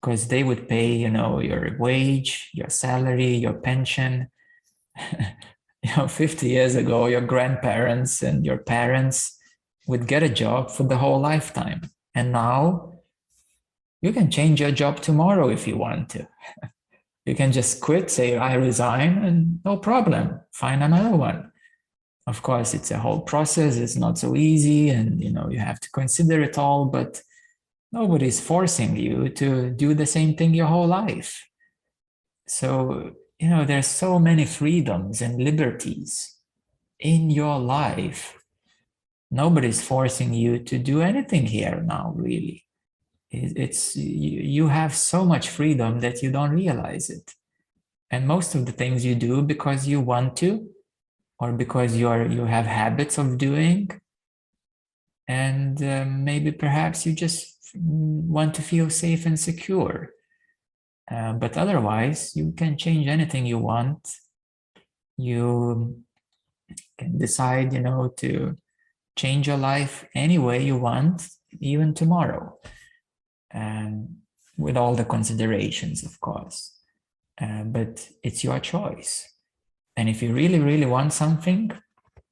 because 0.00 0.28
they 0.28 0.42
would 0.42 0.68
pay 0.68 0.92
you 0.92 1.10
know 1.10 1.38
your 1.40 1.76
wage 1.78 2.50
your 2.52 2.68
salary 2.68 3.34
your 3.34 3.54
pension 3.54 4.28
you 5.82 5.96
know 5.96 6.08
50 6.08 6.48
years 6.48 6.74
ago 6.74 7.06
your 7.06 7.20
grandparents 7.20 8.22
and 8.22 8.44
your 8.44 8.58
parents 8.58 9.38
would 9.88 10.06
get 10.06 10.22
a 10.22 10.28
job 10.28 10.70
for 10.70 10.84
the 10.84 10.98
whole 10.98 11.18
lifetime. 11.18 11.90
And 12.14 12.30
now 12.30 12.92
you 14.02 14.12
can 14.12 14.30
change 14.30 14.60
your 14.60 14.70
job 14.70 15.00
tomorrow 15.00 15.48
if 15.48 15.66
you 15.66 15.76
want 15.76 16.10
to. 16.10 16.28
You 17.26 17.34
can 17.34 17.52
just 17.52 17.82
quit 17.82 18.10
say 18.10 18.38
i 18.38 18.54
resign 18.54 19.18
and 19.18 19.60
no 19.62 19.76
problem 19.76 20.40
find 20.50 20.82
another 20.82 21.14
one. 21.14 21.52
Of 22.26 22.40
course 22.40 22.72
it's 22.72 22.90
a 22.90 22.98
whole 22.98 23.20
process 23.20 23.76
it's 23.76 23.96
not 23.96 24.16
so 24.16 24.34
easy 24.34 24.88
and 24.88 25.22
you 25.22 25.30
know 25.30 25.50
you 25.50 25.58
have 25.58 25.78
to 25.80 25.90
consider 25.90 26.40
it 26.40 26.56
all 26.56 26.86
but 26.86 27.20
nobody's 27.92 28.40
forcing 28.40 28.96
you 28.96 29.28
to 29.28 29.68
do 29.68 29.92
the 29.92 30.06
same 30.06 30.36
thing 30.36 30.54
your 30.54 30.68
whole 30.68 30.86
life. 30.86 31.46
So 32.46 33.12
you 33.38 33.48
know 33.48 33.64
there's 33.64 33.86
so 33.86 34.18
many 34.18 34.44
freedoms 34.44 35.22
and 35.22 35.42
liberties 35.42 36.36
in 36.98 37.30
your 37.30 37.58
life. 37.58 38.34
Nobody's 39.30 39.82
forcing 39.82 40.34
you 40.34 40.58
to 40.60 40.78
do 40.78 41.02
anything 41.02 41.46
here 41.46 41.82
now 41.84 42.12
really. 42.16 42.64
It's 43.30 43.94
you 43.94 44.68
have 44.68 44.94
so 44.94 45.24
much 45.24 45.50
freedom 45.50 46.00
that 46.00 46.22
you 46.22 46.32
don't 46.32 46.50
realize 46.50 47.10
it. 47.10 47.34
And 48.10 48.26
most 48.26 48.54
of 48.54 48.64
the 48.64 48.72
things 48.72 49.04
you 49.04 49.14
do 49.14 49.42
because 49.42 49.86
you 49.86 50.00
want 50.00 50.36
to 50.38 50.70
or 51.38 51.52
because 51.52 51.96
you're 51.96 52.26
you 52.26 52.46
have 52.46 52.66
habits 52.66 53.18
of 53.18 53.38
doing. 53.38 53.90
And 55.28 55.82
um, 55.82 56.24
maybe 56.24 56.50
perhaps 56.52 57.04
you 57.04 57.12
just 57.12 57.58
want 57.74 58.54
to 58.54 58.62
feel 58.62 58.88
safe 58.88 59.26
and 59.26 59.38
secure 59.38 60.10
uh, 61.10 61.32
but 61.32 61.56
otherwise 61.56 62.34
you 62.36 62.52
can 62.52 62.76
change 62.76 63.06
anything 63.06 63.46
you 63.46 63.58
want 63.58 64.08
you 65.16 66.04
can 66.98 67.18
decide 67.18 67.72
you 67.72 67.80
know 67.80 68.12
to 68.16 68.56
change 69.16 69.46
your 69.48 69.56
life 69.56 70.06
any 70.14 70.38
way 70.38 70.62
you 70.62 70.76
want 70.76 71.28
even 71.60 71.92
tomorrow 71.92 72.56
um, 73.54 74.16
with 74.56 74.76
all 74.76 74.94
the 74.94 75.04
considerations 75.04 76.04
of 76.04 76.20
course 76.20 76.78
uh, 77.40 77.62
but 77.62 78.08
it's 78.22 78.44
your 78.44 78.60
choice 78.60 79.28
and 79.98 80.08
if 80.08 80.22
you 80.22 80.32
really, 80.32 80.60
really 80.60 80.86
want 80.86 81.12
something, 81.12 81.72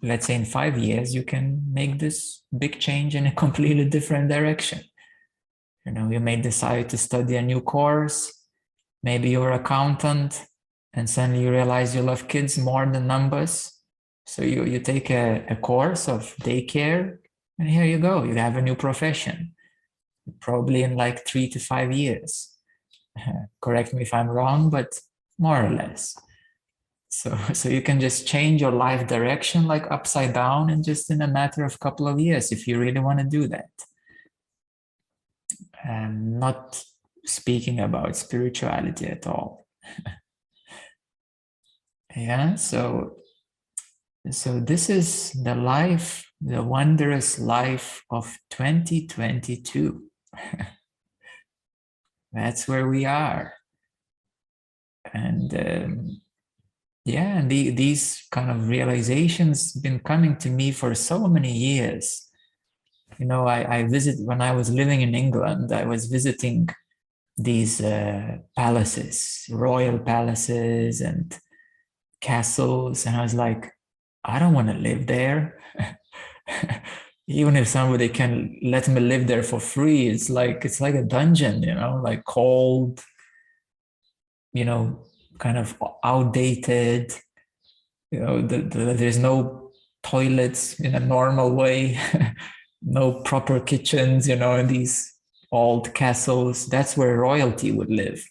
let's 0.00 0.26
say 0.26 0.36
in 0.36 0.44
five 0.44 0.78
years, 0.78 1.12
you 1.12 1.24
can 1.24 1.64
make 1.68 1.98
this 1.98 2.44
big 2.56 2.78
change 2.78 3.16
in 3.16 3.26
a 3.26 3.32
completely 3.44 3.84
different 3.86 4.28
direction. 4.28 4.82
You 5.84 5.90
know, 5.90 6.08
you 6.08 6.20
may 6.20 6.36
decide 6.36 6.88
to 6.90 6.96
study 6.96 7.34
a 7.34 7.42
new 7.42 7.60
course. 7.60 8.32
Maybe 9.08 9.30
you're 9.30 9.52
an 9.52 9.60
accountant 9.60 10.30
and 10.92 11.08
suddenly 11.08 11.42
you 11.44 11.50
realize 11.50 11.94
you 11.94 12.02
love 12.02 12.28
kids 12.34 12.58
more 12.58 12.84
than 12.86 13.06
numbers. 13.06 13.54
So 14.26 14.42
you, 14.42 14.64
you 14.64 14.80
take 14.80 15.08
a, 15.10 15.44
a 15.48 15.56
course 15.56 16.08
of 16.08 16.20
daycare 16.46 17.18
and 17.58 17.68
here 17.68 17.84
you 17.92 17.98
go. 17.98 18.24
You 18.24 18.34
have 18.46 18.56
a 18.56 18.62
new 18.68 18.76
profession, 18.86 19.54
probably 20.40 20.82
in 20.82 20.96
like 20.96 21.26
three 21.26 21.48
to 21.50 21.58
five 21.58 21.92
years. 21.92 22.30
Correct 23.60 23.94
me 23.94 24.02
if 24.02 24.12
I'm 24.12 24.28
wrong, 24.28 24.70
but 24.70 24.90
more 25.38 25.64
or 25.64 25.70
less 25.70 26.16
so 27.16 27.36
so 27.52 27.68
you 27.68 27.82
can 27.82 27.98
just 28.00 28.26
change 28.26 28.60
your 28.60 28.72
life 28.86 29.06
direction 29.06 29.66
like 29.66 29.90
upside 29.90 30.32
down 30.34 30.70
in 30.70 30.82
just 30.82 31.10
in 31.10 31.22
a 31.22 31.28
matter 31.38 31.64
of 31.64 31.80
couple 31.80 32.06
of 32.08 32.20
years 32.20 32.52
if 32.52 32.66
you 32.66 32.78
really 32.78 33.00
want 33.00 33.18
to 33.18 33.24
do 33.38 33.46
that 33.48 33.70
and 35.84 36.40
not 36.40 36.82
speaking 37.26 37.80
about 37.80 38.16
spirituality 38.16 39.06
at 39.06 39.26
all. 39.26 39.66
Yeah 42.16 42.54
so 42.54 43.18
so 44.30 44.58
this 44.58 44.88
is 44.88 45.32
the 45.44 45.54
life 45.54 46.32
the 46.40 46.62
wondrous 46.62 47.38
life 47.38 48.02
of 48.10 48.38
2022 48.50 50.02
that's 52.32 52.68
where 52.68 52.86
we 52.86 53.04
are. 53.06 53.54
And 55.12 55.54
um, 55.54 56.20
yeah 57.04 57.38
and 57.38 57.50
the, 57.50 57.70
these 57.70 58.26
kind 58.30 58.50
of 58.50 58.68
realizations 58.68 59.72
been 59.72 60.00
coming 60.00 60.36
to 60.38 60.50
me 60.50 60.72
for 60.72 60.94
so 60.94 61.26
many 61.28 61.52
years. 61.52 62.30
You 63.18 63.26
know 63.26 63.46
i, 63.46 63.78
I 63.78 63.86
visit 63.86 64.18
when 64.26 64.42
i 64.42 64.52
was 64.52 64.68
living 64.68 65.00
in 65.00 65.14
england 65.14 65.72
i 65.72 65.84
was 65.86 66.04
visiting 66.06 66.68
these 67.37 67.81
uh, 67.83 68.38
palaces 68.57 69.46
royal 69.51 69.99
palaces 69.99 71.01
and 71.01 71.38
castles 72.20 73.07
and 73.07 73.16
i 73.16 73.22
was 73.22 73.35
like 73.35 73.72
i 74.25 74.38
don't 74.38 74.55
want 74.55 74.68
to 74.68 74.75
live 74.75 75.07
there 75.07 75.61
even 77.29 77.57
if 77.57 77.68
somebody 77.68 78.09
can 78.09 78.59
let 78.62 78.88
me 78.88 79.01
live 79.01 79.27
there 79.27 79.42
for 79.42 79.61
free 79.61 80.09
it's 80.09 80.31
like 80.31 80.64
it's 80.64 80.81
like 80.81 80.94
a 80.94 81.03
dungeon 81.03 81.62
you 81.62 81.75
know 81.75 82.01
like 82.03 82.25
cold 82.25 83.05
you 84.53 84.64
know 84.64 85.07
kind 85.38 85.59
of 85.59 85.77
outdated. 86.05 87.12
You 88.11 88.20
know, 88.20 88.40
the, 88.40 88.59
the, 88.59 88.94
there's 88.94 89.18
no 89.18 89.72
toilets 90.03 90.79
in 90.81 90.94
a 90.94 91.01
normal 91.01 91.55
way, 91.55 91.99
no 92.83 93.20
proper 93.22 93.61
kitchens. 93.61 94.29
You 94.29 94.37
know, 94.37 94.57
in 94.57 94.68
these 94.68 95.12
old 95.52 95.94
castles. 95.94 96.66
That's 96.66 96.96
where 96.96 97.16
royalty 97.16 97.72
would 97.72 97.90
live. 97.90 98.24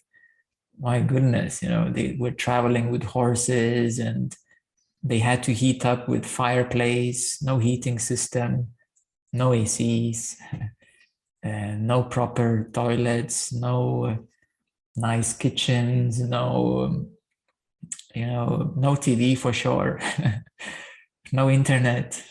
My 0.78 1.00
goodness, 1.00 1.62
you 1.62 1.68
know, 1.70 1.90
they 1.90 2.16
were 2.18 2.32
traveling 2.32 2.90
with 2.90 3.02
horses 3.02 3.98
and 3.98 4.36
they 5.02 5.18
had 5.18 5.42
to 5.44 5.52
heat 5.52 5.86
up 5.86 6.08
with 6.08 6.26
fireplace, 6.26 7.42
no 7.42 7.58
heating 7.58 7.98
system, 7.98 8.68
no 9.32 9.50
ACs, 9.50 10.36
and 11.42 11.86
no 11.86 12.02
proper 12.02 12.70
toilets, 12.72 13.52
no 13.52 14.26
nice 14.96 15.34
kitchens, 15.34 16.20
no, 16.20 16.84
um, 16.84 17.10
you 18.14 18.26
know, 18.26 18.74
no 18.76 18.92
TV 18.92 19.36
for 19.38 19.52
sure, 19.52 20.00
no 21.32 21.50
internet. 21.50 22.22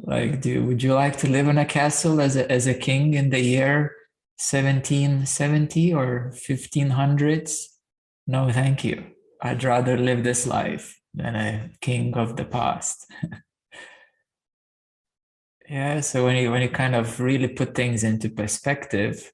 Like, 0.00 0.40
do 0.40 0.64
would 0.64 0.82
you 0.82 0.94
like 0.94 1.16
to 1.18 1.28
live 1.28 1.48
in 1.48 1.58
a 1.58 1.64
castle 1.64 2.20
as 2.20 2.36
a 2.36 2.50
as 2.50 2.66
a 2.66 2.74
king 2.74 3.14
in 3.14 3.30
the 3.30 3.40
year 3.40 3.96
1770 4.38 5.92
or 5.92 6.32
1500s? 6.34 7.64
No, 8.26 8.50
thank 8.52 8.84
you. 8.84 9.04
I'd 9.42 9.64
rather 9.64 9.96
live 9.96 10.22
this 10.22 10.46
life 10.46 11.00
than 11.14 11.34
a 11.34 11.70
king 11.80 12.14
of 12.14 12.36
the 12.36 12.44
past. 12.44 13.10
yeah, 15.68 16.00
so 16.00 16.24
when 16.24 16.36
you 16.36 16.52
when 16.52 16.62
you 16.62 16.70
kind 16.70 16.94
of 16.94 17.20
really 17.20 17.48
put 17.48 17.74
things 17.74 18.04
into 18.04 18.30
perspective, 18.30 19.32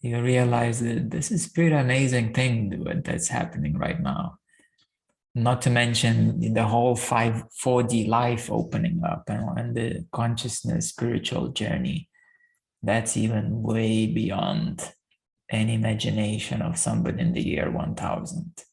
you 0.00 0.20
realize 0.22 0.80
that 0.80 1.10
this 1.10 1.30
is 1.30 1.48
pretty 1.48 1.74
amazing 1.74 2.32
thing 2.32 2.82
that's 3.04 3.28
happening 3.28 3.76
right 3.76 4.00
now 4.00 4.38
not 5.34 5.62
to 5.62 5.70
mention 5.70 6.54
the 6.54 6.64
whole 6.64 6.94
5 6.94 7.44
4D 7.64 8.08
life 8.08 8.50
opening 8.50 9.02
up 9.04 9.24
and, 9.28 9.58
and 9.58 9.74
the 9.74 10.04
consciousness 10.12 10.88
spiritual 10.88 11.48
journey. 11.48 12.08
That's 12.82 13.16
even 13.16 13.62
way 13.62 14.06
beyond 14.06 14.92
any 15.50 15.74
imagination 15.74 16.62
of 16.62 16.78
somebody 16.78 17.20
in 17.20 17.32
the 17.32 17.42
year 17.42 17.70
1000 17.70 18.64